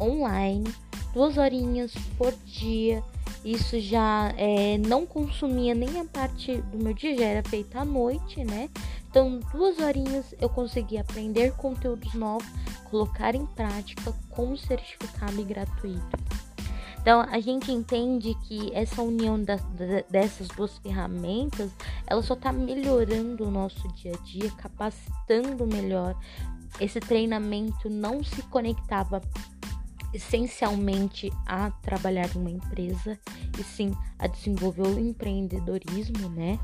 online, 0.00 0.72
duas 1.12 1.38
horinhas 1.38 1.92
por 2.16 2.32
dia. 2.44 3.02
Isso 3.42 3.80
já 3.80 4.32
é, 4.36 4.76
não 4.78 5.06
consumia 5.06 5.74
nem 5.74 6.00
a 6.00 6.04
parte 6.04 6.60
do 6.62 6.78
meu 6.78 6.92
dia, 6.92 7.16
já 7.16 7.24
era 7.24 7.48
feita 7.48 7.80
à 7.80 7.84
noite, 7.84 8.44
né? 8.44 8.68
Então, 9.08 9.40
duas 9.50 9.78
horinhas 9.78 10.34
eu 10.38 10.48
consegui 10.50 10.98
aprender 10.98 11.52
conteúdos 11.52 12.12
novos, 12.12 12.46
colocar 12.90 13.34
em 13.34 13.46
prática 13.46 14.12
com 14.28 14.54
certificado 14.56 15.40
e 15.40 15.44
gratuito. 15.44 16.25
Então, 17.06 17.20
a 17.20 17.38
gente 17.38 17.70
entende 17.70 18.34
que 18.48 18.74
essa 18.74 19.00
união 19.00 19.40
dessas 20.10 20.48
duas 20.48 20.76
ferramentas, 20.78 21.70
ela 22.04 22.20
só 22.20 22.34
está 22.34 22.52
melhorando 22.52 23.46
o 23.46 23.50
nosso 23.50 23.86
dia 23.92 24.10
a 24.12 24.24
dia, 24.24 24.50
capacitando 24.50 25.64
melhor. 25.68 26.18
Esse 26.80 26.98
treinamento 26.98 27.88
não 27.88 28.24
se 28.24 28.42
conectava 28.42 29.22
essencialmente 30.12 31.32
a 31.46 31.70
trabalhar 31.70 32.28
em 32.34 32.40
uma 32.40 32.50
empresa 32.50 33.16
e 33.56 33.62
sim 33.62 33.94
a 34.18 34.26
desenvolver 34.26 34.88
o 34.88 34.98
empreendedorismo, 34.98 36.28
né? 36.30 36.58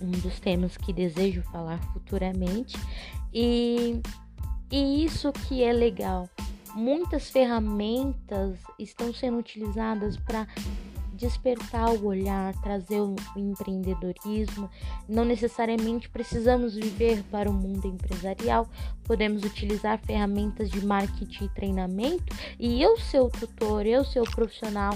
Um 0.00 0.12
dos 0.12 0.38
temas 0.38 0.76
que 0.76 0.92
desejo 0.92 1.42
falar 1.50 1.82
futuramente. 1.92 2.76
E, 3.32 4.00
e 4.70 5.04
isso 5.04 5.32
que 5.32 5.64
é 5.64 5.72
legal. 5.72 6.28
Muitas 6.74 7.30
ferramentas 7.30 8.58
estão 8.78 9.14
sendo 9.14 9.38
utilizadas 9.38 10.16
para 10.16 10.46
despertar 11.14 11.90
o 11.90 12.06
olhar, 12.06 12.52
trazer 12.60 13.00
o 13.00 13.14
empreendedorismo. 13.36 14.68
Não 15.08 15.24
necessariamente 15.24 16.08
precisamos 16.08 16.74
viver 16.74 17.22
para 17.30 17.48
o 17.48 17.52
mundo 17.52 17.86
empresarial, 17.86 18.68
podemos 19.04 19.44
utilizar 19.44 19.98
ferramentas 20.04 20.70
de 20.70 20.84
marketing 20.84 21.44
e 21.44 21.48
treinamento. 21.50 22.34
E 22.58 22.82
eu, 22.82 22.98
seu 22.98 23.30
tutor, 23.30 23.86
eu, 23.86 24.04
seu 24.04 24.24
profissional, 24.24 24.92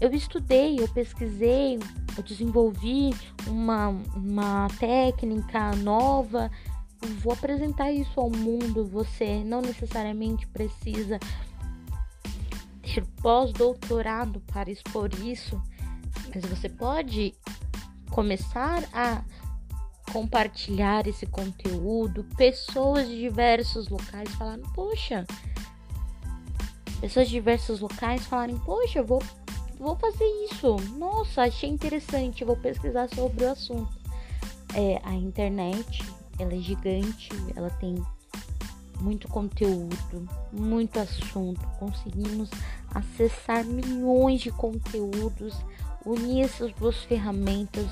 eu 0.00 0.12
estudei, 0.12 0.80
eu 0.80 0.88
pesquisei, 0.88 1.78
eu 2.16 2.22
desenvolvi 2.22 3.14
uma, 3.46 3.88
uma 4.16 4.68
técnica 4.78 5.76
nova. 5.76 6.50
Vou 7.22 7.32
apresentar 7.32 7.90
isso 7.90 8.20
ao 8.20 8.30
mundo. 8.30 8.86
Você 8.86 9.42
não 9.44 9.60
necessariamente 9.62 10.46
precisa 10.46 11.18
ter 12.82 13.04
pós-doutorado 13.22 14.40
para 14.52 14.70
expor 14.70 15.10
isso, 15.22 15.60
mas 16.34 16.44
você 16.44 16.68
pode 16.68 17.34
começar 18.10 18.82
a 18.92 19.22
compartilhar 20.12 21.06
esse 21.06 21.24
conteúdo, 21.26 22.24
pessoas 22.36 23.06
de 23.06 23.18
diversos 23.20 23.88
locais 23.88 24.28
falarem, 24.34 24.64
poxa, 24.74 25.24
pessoas 27.00 27.28
de 27.28 27.34
diversos 27.34 27.80
locais 27.80 28.26
falarem, 28.26 28.58
poxa, 28.58 29.02
vou, 29.02 29.22
vou 29.78 29.96
fazer 29.96 30.26
isso, 30.50 30.76
nossa, 30.98 31.42
achei 31.42 31.70
interessante, 31.70 32.44
vou 32.44 32.56
pesquisar 32.56 33.08
sobre 33.08 33.44
o 33.44 33.52
assunto. 33.52 34.00
É, 34.74 35.00
a 35.02 35.14
internet, 35.14 36.04
ela 36.40 36.54
é 36.54 36.58
gigante, 36.58 37.30
ela 37.54 37.70
tem 37.70 37.94
muito 39.00 39.28
conteúdo, 39.28 40.28
muito 40.52 40.98
assunto. 40.98 41.60
Conseguimos 41.78 42.50
acessar 42.94 43.64
milhões 43.64 44.40
de 44.40 44.50
conteúdos, 44.50 45.54
unir 46.04 46.44
essas 46.44 46.72
duas 46.74 46.96
ferramentas 47.04 47.86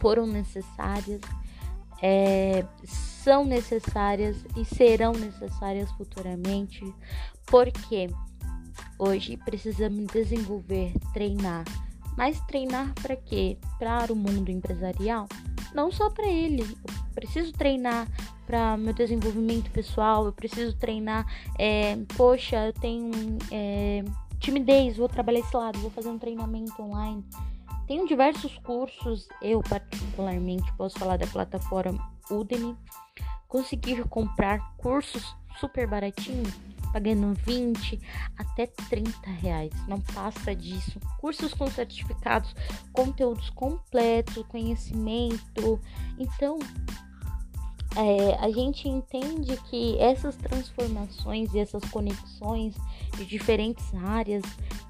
foram 0.00 0.26
necessárias, 0.26 1.20
é, 2.00 2.64
são 2.84 3.44
necessárias 3.44 4.36
e 4.56 4.64
serão 4.64 5.12
necessárias 5.12 5.90
futuramente, 5.92 6.84
porque 7.46 8.08
hoje 8.98 9.36
precisamos 9.36 10.06
desenvolver, 10.06 10.92
treinar. 11.12 11.64
Mas 12.16 12.40
treinar 12.42 12.92
para 12.94 13.16
quê? 13.16 13.58
Para 13.78 14.12
o 14.12 14.16
mundo 14.16 14.50
empresarial? 14.50 15.28
Não 15.74 15.90
só 15.90 16.10
para 16.10 16.26
ele. 16.26 16.62
Eu 16.62 16.94
preciso 17.14 17.52
treinar 17.52 18.08
para 18.46 18.76
meu 18.76 18.94
desenvolvimento 18.94 19.70
pessoal, 19.70 20.24
eu 20.24 20.32
preciso 20.32 20.76
treinar. 20.76 21.26
É, 21.58 21.96
poxa, 22.16 22.66
eu 22.66 22.72
tenho 22.72 23.10
é, 23.50 24.02
timidez, 24.40 24.96
vou 24.96 25.08
trabalhar 25.08 25.40
esse 25.40 25.56
lado, 25.56 25.78
vou 25.78 25.90
fazer 25.90 26.08
um 26.08 26.18
treinamento 26.18 26.80
online. 26.80 27.24
Tenho 27.86 28.06
diversos 28.06 28.56
cursos, 28.58 29.28
eu 29.40 29.62
particularmente 29.62 30.70
posso 30.74 30.98
falar 30.98 31.16
da 31.16 31.26
plataforma 31.26 31.98
Udemy. 32.30 32.76
Conseguir 33.46 34.04
comprar 34.08 34.76
cursos 34.76 35.34
super 35.58 35.86
baratinho, 35.86 36.44
pagando 36.92 37.34
20 37.44 38.00
até 38.36 38.66
30 38.66 39.30
reais, 39.30 39.72
não 39.86 40.00
passa 40.00 40.54
disso. 40.54 40.98
Cursos 41.18 41.52
com 41.54 41.70
certificados, 41.70 42.54
conteúdos 42.92 43.50
completos, 43.50 44.44
conhecimento. 44.48 45.80
Então, 46.18 46.58
é, 47.96 48.34
a 48.40 48.50
gente 48.50 48.88
entende 48.88 49.56
que 49.68 49.98
essas 49.98 50.36
transformações 50.36 51.52
e 51.54 51.58
essas 51.58 51.82
conexões 51.90 52.74
de 53.16 53.24
diferentes 53.24 53.94
áreas, 53.94 54.42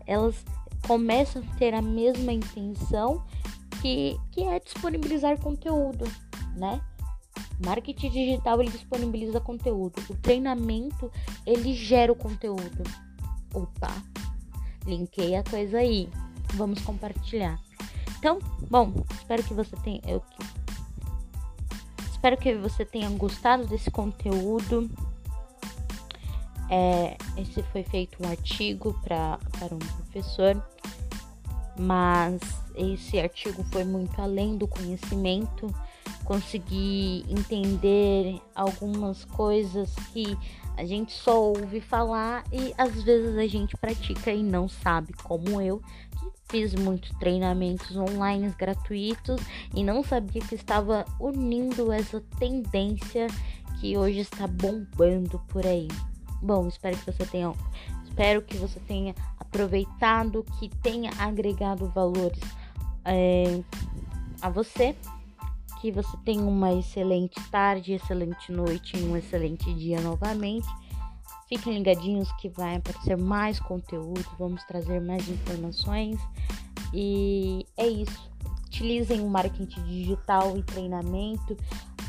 elas 0.06 0.44
começam 0.86 1.42
a 1.42 1.56
ter 1.56 1.74
a 1.74 1.82
mesma 1.82 2.32
intenção 2.32 3.24
que, 3.80 4.18
que 4.32 4.42
é 4.42 4.58
disponibilizar 4.58 5.38
conteúdo, 5.38 6.04
né? 6.56 6.80
Marketing 7.64 8.10
digital 8.10 8.60
ele 8.60 8.70
disponibiliza 8.70 9.40
conteúdo, 9.40 9.94
o 10.08 10.14
treinamento 10.16 11.10
ele 11.46 11.74
gera 11.74 12.12
o 12.12 12.16
conteúdo. 12.16 12.82
Opa, 13.54 13.92
linkei 14.86 15.34
a 15.34 15.42
coisa 15.42 15.78
aí, 15.78 16.08
vamos 16.54 16.80
compartilhar. 16.82 17.58
Então, 18.18 18.38
bom, 18.70 18.92
espero 19.12 19.42
que 19.44 19.54
você 19.54 19.76
tenha, 19.76 20.00
eu, 20.06 20.22
Espero 22.18 22.36
que 22.36 22.52
você 22.56 22.84
tenha 22.84 23.08
gostado 23.10 23.64
desse 23.68 23.92
conteúdo. 23.92 24.90
É, 26.68 27.16
esse 27.36 27.62
foi 27.62 27.84
feito 27.84 28.20
um 28.20 28.28
artigo 28.28 28.92
para 29.04 29.38
um 29.70 29.78
professor, 29.78 30.60
mas 31.78 32.40
esse 32.74 33.20
artigo 33.20 33.62
foi 33.70 33.84
muito 33.84 34.20
além 34.20 34.58
do 34.58 34.66
conhecimento. 34.66 35.72
Consegui 36.28 37.24
entender 37.26 38.38
algumas 38.54 39.24
coisas 39.24 39.94
que 40.12 40.36
a 40.76 40.84
gente 40.84 41.10
só 41.12 41.42
ouve 41.42 41.80
falar 41.80 42.44
e 42.52 42.74
às 42.76 43.02
vezes 43.02 43.34
a 43.38 43.46
gente 43.46 43.74
pratica 43.78 44.30
e 44.30 44.42
não 44.42 44.68
sabe, 44.68 45.14
como 45.24 45.58
eu, 45.58 45.80
Fiz 46.50 46.74
muitos 46.74 47.10
treinamentos 47.18 47.94
online 47.94 48.54
gratuitos 48.58 49.38
e 49.74 49.84
não 49.84 50.02
sabia 50.02 50.40
que 50.40 50.54
estava 50.54 51.04
unindo 51.20 51.92
essa 51.92 52.22
tendência 52.38 53.26
que 53.78 53.98
hoje 53.98 54.20
está 54.20 54.46
bombando 54.46 55.38
por 55.48 55.66
aí. 55.66 55.88
Bom, 56.40 56.66
espero 56.66 56.96
que 56.96 57.12
você 57.12 57.26
tenha, 57.26 57.52
espero 58.02 58.40
que 58.40 58.56
você 58.56 58.80
tenha 58.80 59.14
aproveitado, 59.38 60.42
que 60.58 60.70
tenha 60.82 61.10
agregado 61.18 61.86
valores 61.90 62.40
é, 63.04 63.60
a 64.40 64.48
você, 64.48 64.96
que 65.80 65.90
você 65.92 66.16
tenha 66.24 66.42
uma 66.42 66.72
excelente 66.72 67.40
tarde, 67.50 67.92
excelente 67.92 68.50
noite 68.52 68.96
e 68.96 69.02
um 69.02 69.16
excelente 69.16 69.72
dia 69.74 70.00
novamente. 70.00 70.66
Fiquem 71.48 71.78
ligadinhos 71.78 72.30
que 72.32 72.48
vai 72.48 72.76
aparecer 72.76 73.16
mais 73.16 73.58
conteúdo, 73.58 74.24
vamos 74.38 74.62
trazer 74.64 75.00
mais 75.00 75.28
informações. 75.28 76.20
E 76.92 77.66
é 77.76 77.86
isso. 77.86 78.30
Utilizem 78.66 79.20
o 79.20 79.28
marketing 79.28 79.82
digital 79.84 80.56
e 80.56 80.62
treinamento 80.62 81.56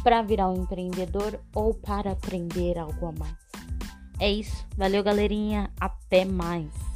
para 0.04 0.22
virar 0.22 0.50
um 0.50 0.64
empreendedor 0.64 1.40
ou 1.56 1.74
para 1.74 2.12
aprender 2.12 2.78
algo 2.78 3.08
a 3.08 3.12
mais. 3.12 3.38
É 4.20 4.30
isso. 4.30 4.66
Valeu, 4.78 5.02
galerinha. 5.02 5.72
Até 5.80 6.26
mais. 6.26 6.89